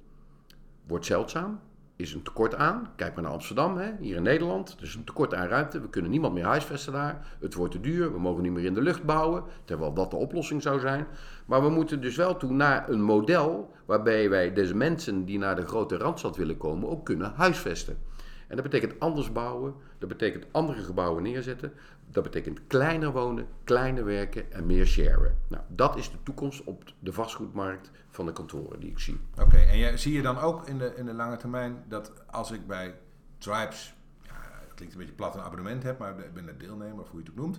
wordt 0.87 1.07
zeldzaam. 1.07 1.61
Is 1.99 2.15
een 2.15 2.23
tekort 2.23 2.55
aan. 2.55 2.89
Kijk 2.97 3.15
maar 3.15 3.23
naar 3.23 3.33
Amsterdam, 3.33 3.77
hè, 3.77 3.91
hier 4.01 4.17
in 4.17 4.23
Nederland. 4.23 4.75
Er 4.79 4.83
is 4.83 4.95
een 4.95 5.05
tekort 5.05 5.35
aan 5.35 5.47
ruimte. 5.47 5.81
We 5.81 5.89
kunnen 5.89 6.11
niemand 6.11 6.35
meer 6.35 6.45
huisvesten 6.45 6.93
daar. 6.93 7.37
Het 7.41 7.55
wordt 7.55 7.73
te 7.73 7.81
duur. 7.81 8.13
We 8.13 8.19
mogen 8.19 8.43
niet 8.43 8.53
meer 8.53 8.65
in 8.65 8.75
de 8.75 8.83
lucht 8.83 9.05
bouwen. 9.05 9.45
Terwijl 9.65 9.93
dat 9.93 10.11
de 10.11 10.17
oplossing 10.17 10.63
zou 10.63 10.81
zijn. 10.81 11.07
Maar 11.47 11.63
we 11.63 11.69
moeten 11.69 12.01
dus 12.01 12.17
wel 12.17 12.37
toe 12.37 12.53
naar 12.53 12.89
een 12.89 13.03
model 13.03 13.75
waarbij 13.87 14.31
wij 14.31 14.53
deze 14.53 14.75
mensen 14.75 15.25
die 15.25 15.39
naar 15.39 15.57
de 15.57 15.67
grote 15.67 15.97
randstad 15.97 16.37
willen 16.37 16.57
komen 16.57 16.89
ook 16.89 17.05
kunnen 17.05 17.33
huisvesten. 17.37 17.99
En 18.49 18.57
dat 18.57 18.65
betekent 18.71 19.01
anders 19.01 19.33
bouwen. 19.33 19.75
Dat 19.99 20.09
betekent 20.09 20.47
andere 20.51 20.83
gebouwen 20.83 21.23
neerzetten. 21.23 21.73
Dat 22.11 22.23
betekent 22.23 22.67
kleiner 22.67 23.13
wonen, 23.13 23.47
kleiner 23.65 24.05
werken 24.05 24.53
en 24.53 24.67
meer 24.67 24.87
sharen. 24.87 25.39
Nou, 25.49 25.63
dat 25.69 25.97
is 25.97 26.11
de 26.11 26.23
toekomst 26.23 26.65
op 26.65 26.85
de 26.99 27.13
vastgoedmarkt 27.13 27.91
van 28.11 28.27
de 28.27 28.33
kantoren 28.33 28.81
die 28.81 28.91
ik 28.91 28.99
zie. 28.99 29.21
Oké, 29.41 29.57
en 29.57 29.79
jij, 29.79 29.97
zie 29.97 30.13
je 30.13 30.23
dan 30.23 30.39
ook 30.39 30.69
in 30.69 30.79
de, 30.79 30.93
in 30.97 31.07
de 31.07 31.15
lange 31.15 31.37
termijn 31.37 31.85
dat 31.89 32.13
als 32.27 32.51
ik 32.51 32.67
bij 32.67 32.95
Tribes, 33.39 33.95
het 34.61 34.75
klinkt 34.75 34.95
een 34.95 35.01
beetje 35.01 35.15
plat, 35.15 35.35
een 35.35 35.41
abonnement 35.41 35.83
heb, 35.83 35.99
maar 35.99 36.19
ik 36.19 36.35
ben 36.35 36.49
een 36.49 36.59
deelnemer, 36.59 37.01
of 37.01 37.11
hoe 37.11 37.21
je 37.21 37.25
het 37.25 37.39
ook 37.39 37.45
noemt, 37.45 37.59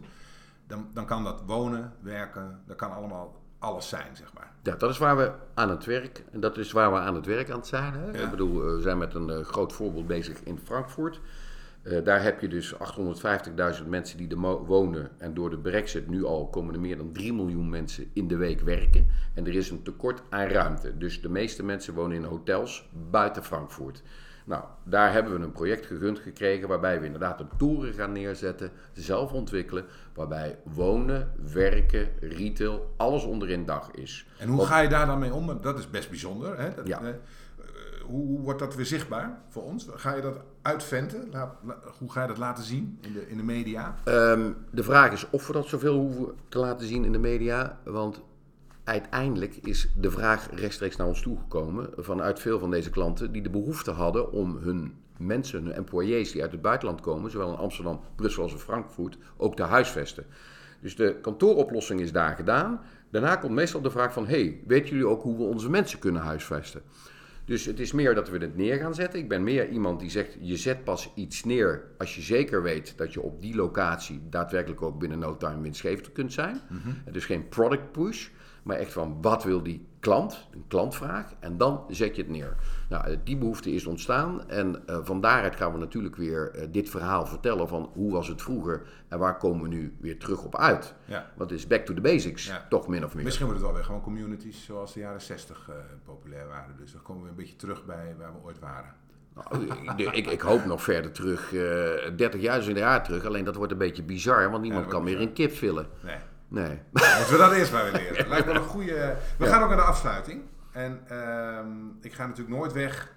dan, 0.68 0.90
dan 0.94 1.06
kan 1.06 1.24
dat 1.24 1.42
wonen, 1.46 1.94
werken, 2.00 2.62
dat 2.66 2.76
kan 2.76 2.92
allemaal 2.92 3.36
alles 3.60 3.90
zijn, 3.90 4.16
zeg 4.16 4.34
maar. 4.34 4.52
Ja, 4.64 4.76
dat 4.76 4.90
is 4.90 4.98
waar 4.98 5.18
we 5.18 5.32
aan 5.54 5.70
het 5.70 5.86
werk, 5.86 6.24
en 6.32 6.40
dat 6.40 6.58
is 6.58 6.72
waar 6.72 6.92
we 6.92 6.98
aan 6.98 7.16
het 7.16 7.26
werk 7.26 7.50
aan 7.50 7.58
het 7.58 7.68
zijn. 7.68 7.94
Hè? 7.94 8.06
Ja. 8.12 8.24
Ik 8.24 8.30
bedoel, 8.30 8.64
we 8.64 8.82
zijn 8.82 8.98
met 8.98 9.14
een 9.14 9.30
eh, 9.30 9.44
groot 9.44 9.74
voorbeeld 9.74 10.08
bezig 10.08 10.44
in 10.44 10.60
Frankfurt. 10.64 11.20
Eh, 11.82 12.04
daar 12.04 12.24
heb 12.24 12.42
je 12.42 12.48
dus 12.48 12.74
850.000 12.74 13.88
mensen 13.88 14.18
die 14.18 14.30
er 14.30 14.66
wonen. 14.66 15.10
En 15.18 15.34
door 15.34 15.50
de 15.50 15.58
brexit 15.58 16.08
nu 16.08 16.26
al 16.26 16.48
komen 16.48 16.74
er 16.74 16.80
meer 16.80 16.98
dan 16.98 17.12
3 17.12 17.34
miljoen 17.34 17.70
mensen 17.70 18.10
in 18.14 18.28
de 18.28 18.38
week 18.38 18.62
werken. 18.62 19.08
En 19.34 19.48
er 19.48 19.56
is 19.56 19.70
een 19.70 19.84
tekort 19.84 20.22
aan 20.30 20.48
ruimte. 20.48 20.98
Dus 20.98 21.22
de 21.22 21.30
meeste 21.30 21.64
mensen 21.64 21.94
wonen 21.94 22.18
in 22.18 22.24
hotels 22.24 22.90
buiten 23.10 23.44
Frankfurt. 23.44 24.04
Nou, 24.50 24.64
daar 24.84 25.14
hebben 25.14 25.40
we 25.40 25.46
een 25.46 25.52
project 25.52 25.86
gegund 25.86 26.20
gekregen 26.20 26.68
waarbij 26.68 27.00
we 27.00 27.06
inderdaad 27.06 27.40
een 27.40 27.50
toren 27.58 27.94
gaan 27.94 28.12
neerzetten, 28.12 28.72
zelf 28.94 29.32
ontwikkelen, 29.32 29.86
waarbij 30.14 30.58
wonen, 30.64 31.32
werken, 31.54 32.10
retail, 32.20 32.94
alles 32.98 33.24
onderin 33.24 33.66
dag 33.66 33.92
is. 33.92 34.28
En 34.38 34.48
hoe 34.50 34.66
ga 34.66 34.80
je 34.80 34.90
daar 34.90 35.06
dan 35.06 35.20
mee 35.20 35.34
om? 35.34 35.58
Dat 35.62 35.80
is 35.80 35.90
best 35.90 36.10
bijzonder. 36.10 36.60
Hè? 36.60 36.74
Dat, 36.76 36.88
Ja. 36.88 37.02
eh, 37.02 37.08
hoe, 38.06 38.28
hoe 38.28 38.40
wordt 38.40 38.60
dat 38.60 38.76
weer 38.76 38.86
zichtbaar 38.86 39.42
voor 39.50 39.64
ons? 39.64 39.88
Ga 39.96 40.16
je 40.16 40.22
dat 40.22 40.36
uitventen? 40.62 41.28
Laat- 41.32 41.56
la- 41.64 41.80
hoe 42.00 42.12
ga 42.12 42.22
je 42.22 42.28
dat 42.28 42.38
laten 42.38 42.64
zien 42.64 42.98
in 43.02 43.14
de, 43.14 43.28
in 43.30 43.38
de 43.38 43.44
media? 43.44 43.96
Ehm, 44.04 44.52
de 44.72 44.84
vraag 44.84 45.12
is 45.12 45.30
of 45.30 45.48
we 45.48 45.54
dat 45.54 45.68
zoveel 45.68 45.96
hoeven 45.96 46.28
te 46.50 46.60
laten 46.60 46.88
zien 46.88 47.06
in 47.06 47.12
de 47.12 47.20
media. 47.20 47.80
Want 47.84 48.22
uiteindelijk 48.90 49.56
is 49.56 49.90
de 49.96 50.12
vraag 50.12 50.50
rechtstreeks 50.54 50.96
naar 50.96 51.08
ons 51.08 51.22
toegekomen 51.22 51.90
vanuit 51.98 52.40
veel 52.40 52.60
van 52.60 52.72
deze 52.72 52.90
klanten 52.90 53.32
die 53.32 53.42
de 53.42 53.50
behoefte 53.50 53.92
hadden 53.92 54.32
om 54.32 54.58
hun 54.58 54.94
mensen, 55.18 55.64
hun 55.64 55.74
employees 55.74 56.32
die 56.32 56.42
uit 56.42 56.52
het 56.52 56.62
buitenland 56.62 57.02
komen, 57.02 57.32
zowel 57.32 57.52
in 57.52 57.58
Amsterdam, 57.58 58.02
Brussel 58.16 58.44
als 58.44 58.52
in 58.52 58.58
Frankfurt, 58.58 59.18
ook 59.38 59.56
te 59.56 59.64
huisvesten. 59.64 60.26
Dus 60.82 60.96
de 60.96 61.18
kantooroplossing 61.22 62.00
is 62.00 62.12
daar 62.12 62.36
gedaan. 62.36 62.82
Daarna 63.12 63.36
komt 63.36 63.54
meestal 63.54 63.82
de 63.82 63.92
vraag 63.92 64.14
van, 64.14 64.28
hey, 64.28 64.62
weten 64.68 64.90
jullie 64.90 65.08
ook 65.08 65.22
hoe 65.22 65.38
we 65.38 65.44
onze 65.44 65.70
mensen 65.70 66.00
kunnen 66.00 66.22
huisvesten? 66.22 66.82
Dus 67.46 67.66
het 67.66 67.80
is 67.80 67.92
meer 67.92 68.16
dat 68.16 68.30
we 68.30 68.38
het 68.38 68.56
neer 68.58 68.78
gaan 68.78 68.96
zetten. 68.96 69.20
Ik 69.20 69.30
ben 69.30 69.44
meer 69.44 69.70
iemand 69.70 70.00
die 70.00 70.10
zegt, 70.10 70.38
je 70.40 70.58
zet 70.58 70.84
pas 70.84 71.12
iets 71.16 71.44
neer 71.44 71.84
als 71.98 72.16
je 72.16 72.22
zeker 72.22 72.64
weet 72.64 72.98
dat 72.98 73.14
je 73.14 73.22
op 73.22 73.42
die 73.42 73.56
locatie 73.56 74.22
daadwerkelijk 74.30 74.82
ook 74.82 75.00
binnen 75.00 75.20
no 75.20 75.38
time 75.38 75.62
winstgevend 75.62 76.12
kunt 76.12 76.34
zijn. 76.34 76.62
Dus 77.12 77.26
geen 77.26 77.48
product 77.48 77.92
push, 77.92 78.30
maar 78.70 78.78
echt 78.78 78.94
van 78.94 79.18
wat 79.22 79.44
wil 79.44 79.64
die 79.64 79.88
klant, 80.00 80.48
een 80.52 80.64
klantvraag, 80.68 81.34
en 81.40 81.58
dan 81.58 81.84
zet 81.90 82.16
je 82.16 82.22
het 82.22 82.32
neer. 82.32 82.56
Nou, 82.90 83.08
eh, 83.08 83.18
die 83.24 83.38
behoefte 83.38 83.72
is 83.72 83.86
ontstaan 83.86 84.50
en 84.50 84.88
eh, 84.88 84.98
van 85.04 85.22
daaruit 85.22 85.56
gaan 85.56 85.72
we 85.74 85.78
natuurlijk 85.80 86.16
weer 86.16 86.52
eh, 86.52 86.68
dit 86.72 86.90
verhaal 86.90 87.26
vertellen 87.26 87.68
van 87.68 87.90
hoe 87.94 88.12
was 88.12 88.28
het 88.28 88.42
vroeger 88.42 88.82
en 89.08 89.20
waar 89.20 89.38
komen 89.38 89.62
we 89.62 89.68
nu 89.68 89.96
weer 90.00 90.20
terug 90.20 90.44
op 90.44 90.58
uit. 90.58 90.94
Ja. 91.06 91.32
Want 91.36 91.50
het 91.50 91.60
is 91.60 91.68
back 91.68 91.86
to 91.86 91.94
the 91.94 92.02
basics, 92.02 92.46
Ja. 92.46 92.66
toch 92.70 92.88
min 92.88 93.06
of 93.06 93.16
meer. 93.16 93.24
Misschien 93.24 93.46
wordt 93.46 93.60
het 93.60 93.70
wel 93.70 93.78
weer 93.80 93.88
gewoon 93.88 94.04
communities 94.04 94.66
zoals 94.66 94.94
de 94.94 95.00
jaren 95.00 95.22
60 95.22 95.70
eh, 95.70 95.76
populair 96.04 96.48
waren. 96.48 96.76
Dus 96.78 96.92
dan 96.92 97.02
komen 97.02 97.24
we 97.24 97.30
een 97.30 97.36
beetje 97.36 97.56
terug 97.56 97.86
bij 97.86 98.16
waar 98.18 98.32
we 98.34 98.40
ooit 98.46 98.60
waren. 98.60 98.94
Nou, 99.36 99.66
ik, 99.98 100.12
ik, 100.12 100.28
ik 100.28 100.42
hoop 100.42 100.66
nog 100.66 100.84
verder 100.84 101.12
terug, 101.12 101.54
eh 101.54 102.16
30 102.16 102.42
jaar, 102.42 102.60
20 102.62 102.84
jaar 102.84 103.04
terug. 103.04 103.26
Alleen 103.26 103.44
dat 103.46 103.56
wordt 103.56 103.72
een 103.72 103.78
beetje 103.78 104.04
bizar, 104.04 104.50
want 104.52 104.64
niemand 104.64 104.88
kan 104.88 105.04
meer 105.04 105.22
een 105.22 105.34
kip 105.34 105.52
vullen. 105.52 105.88
Nee. 106.04 106.16
Nee. 106.50 106.80
Moeten 106.92 107.32
we 107.32 107.38
dat 107.38 107.52
eerst 107.52 107.72
maar 107.72 107.84
weer 107.84 107.94
leren. 107.94 108.28
Lijkt 108.34 108.46
me 108.46 108.54
een 108.54 108.62
goede... 108.62 109.18
We 109.38 109.46
gaan 109.46 109.62
ook 109.62 109.68
naar 109.68 109.78
de 109.78 109.84
afsluiting. 109.84 110.42
En 110.72 111.02
ehm, 111.08 111.88
ik 112.02 112.14
ga 112.14 112.28
natuurlijk 112.28 112.58
nooit 112.58 112.74
weg 112.74 113.16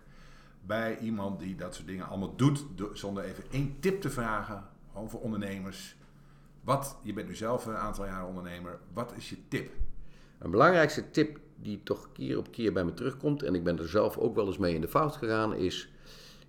bij 0.60 0.98
iemand 0.98 1.40
die 1.40 1.54
dat 1.54 1.74
soort 1.74 1.86
dingen 1.86 2.08
allemaal 2.08 2.36
doet... 2.36 2.64
do- 2.74 2.94
zonder 2.94 3.24
even 3.24 3.44
één 3.50 3.76
tip 3.80 4.00
te 4.00 4.10
vragen. 4.10 4.64
Gewoon 4.92 5.10
voor 5.10 5.20
ondernemers. 5.20 5.96
Wat, 6.64 6.96
je 7.02 7.12
bent 7.12 7.28
nu 7.28 7.34
zelf 7.34 7.66
een 7.66 7.76
aantal 7.76 8.04
jaren 8.04 8.28
ondernemer. 8.28 8.78
Wat 8.92 9.12
is 9.16 9.30
je 9.30 9.36
tip? 9.48 9.72
Een 10.38 10.50
belangrijkste 10.50 11.10
tip 11.10 11.38
die 11.56 11.82
toch 11.82 12.12
keer 12.12 12.38
op 12.38 12.52
keer 12.52 12.72
bij 12.72 12.84
me 12.84 12.94
terugkomt, 12.94 13.42
en 13.42 13.54
ik 13.54 13.64
ben 13.64 13.78
er 13.78 13.88
zelf 13.88 14.18
ook 14.18 14.34
wel 14.34 14.46
eens 14.46 14.58
mee 14.58 14.74
in 14.74 14.80
de 14.80 14.88
fout 14.88 15.16
gegaan, 15.16 15.54
is: 15.54 15.92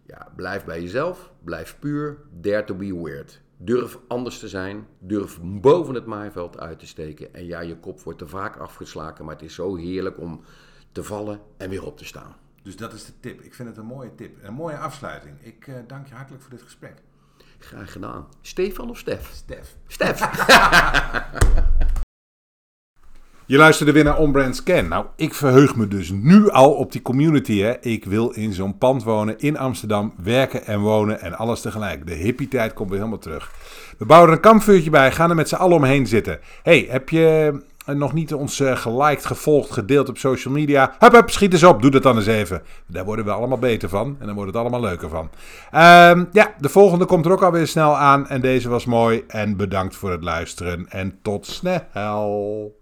ja, 0.06 0.32
blijf 0.36 0.66
bij 0.66 0.82
jezelf, 0.82 1.32
blijf 1.44 1.80
puur, 1.80 2.18
dare 2.32 2.64
to 2.64 2.76
be 2.76 3.02
weird. 3.04 3.42
Durf 3.58 4.00
anders 4.08 4.40
te 4.40 4.48
zijn, 4.48 4.88
durf 5.00 5.40
boven 5.42 5.96
het 5.96 6.06
maaiveld 6.06 6.60
uit 6.60 6.80
te 6.80 6.88
steken. 6.88 7.34
En 7.34 7.46
ja, 7.46 7.60
je 7.60 7.78
kop 7.78 8.02
wordt 8.02 8.20
te 8.20 8.28
vaak 8.28 8.58
afgeslagen, 8.58 9.26
maar 9.26 9.34
het 9.34 9.44
is 9.44 9.54
zo 9.54 9.76
heerlijk 9.76 10.20
om 10.20 10.42
te 10.92 11.04
vallen 11.04 11.40
en 11.58 11.70
weer 11.70 11.86
op 11.86 11.98
te 11.98 12.06
staan. 12.06 12.36
Dus 12.64 12.76
dat 12.76 12.94
is 12.94 13.06
de 13.06 13.20
tip. 13.20 13.42
Ik 13.42 13.54
vind 13.54 13.70
het 13.70 13.78
een 13.78 13.86
mooie 13.86 14.16
tip. 14.16 14.44
Een 14.44 14.54
mooie 14.54 14.78
afsluiting. 14.78 15.42
Ik 15.42 15.68
eh, 15.68 15.76
dank 15.88 16.08
je 16.08 16.14
hartelijk 16.14 16.44
voor 16.44 16.52
dit 16.52 16.62
gesprek. 16.62 17.02
Graag 17.60 17.92
gedaan. 17.92 18.28
Stefan 18.42 18.90
of 18.90 18.98
Stef? 18.98 19.32
Stef. 19.34 19.78
Stef! 19.88 20.20
Je 23.46 23.58
luisterde 23.58 23.92
weer 23.92 24.04
naar 24.04 24.18
On-Brand 24.18 24.56
Scan. 24.56 24.88
Nou, 24.88 25.06
ik 25.16 25.34
verheug 25.34 25.76
me 25.76 25.88
dus 25.88 26.12
nu 26.12 26.50
al 26.50 26.72
op 26.74 26.92
die 26.92 27.02
community. 27.02 27.60
Hè. 27.60 27.80
Ik 27.82 28.06
wil 28.06 28.30
in 28.30 28.54
zo'n 28.54 28.78
pand 28.78 29.04
wonen 29.04 29.40
in 29.40 29.58
Amsterdam, 29.58 30.14
werken 30.24 30.66
en 30.66 30.80
wonen 30.80 31.22
en 31.22 31.34
alles 31.34 31.62
tegelijk. 31.62 32.08
De 32.08 32.14
hippie-tijd 32.14 32.74
komt 32.74 32.90
weer 32.90 32.98
helemaal 32.98 33.20
terug. 33.20 33.52
We 33.98 34.06
bouwen 34.06 34.30
er 34.30 34.36
een 34.36 34.42
kampvuurtje 34.42 34.90
bij, 34.90 35.12
gaan 35.12 35.30
er 35.30 35.36
met 35.36 35.50
z'n 35.50 35.56
allen 35.56 35.78
omheen 35.78 36.08
zitten. 36.08 36.40
hey, 36.64 36.88
heb 36.90 37.10
je 37.10 37.60
eh, 37.86 37.96
nog 37.96 38.14
niet 38.14 38.34
ons 38.34 38.60
eh, 38.60 38.78
geliked, 38.78 39.26
gevolgd, 39.26 39.72
gedeeld 39.72 40.10
op 40.10 40.18
social 40.18 40.54
media? 40.54 40.96
Hup, 41.00 41.12
hup, 41.12 41.30
schiet 41.30 41.54
eens 41.54 41.64
op, 41.64 41.82
doe 41.82 41.92
dat 41.92 42.04
dan 42.04 42.16
eens 42.16 42.26
even. 42.26 42.62
Daar 42.88 43.06
worden 43.06 43.26
we 43.26 43.32
allemaal 43.32 43.60
beter 43.60 43.90
van 43.90 44.16
en 44.20 44.26
dan 44.26 44.36
wordt 44.36 44.52
het 44.52 44.62
allemaal 44.62 44.82
leuker 44.82 45.10
van. 45.10 45.30
Ehm, 45.72 46.26
ja, 46.32 46.54
de 46.60 46.70
volgende 46.70 47.06
komt 47.06 47.26
er 47.26 47.32
ook 47.32 47.44
alweer 47.44 47.68
snel 47.68 47.98
aan 47.98 48.28
en 48.28 48.42
deze 48.42 48.70
was 48.70 48.86
mooi. 48.86 49.24
En 49.28 49.58
bedankt 49.58 49.96
voor 49.96 50.12
het 50.12 50.24
luisteren 50.24 50.86
en 50.90 51.20
tot 51.22 51.46
snel. 51.46 52.82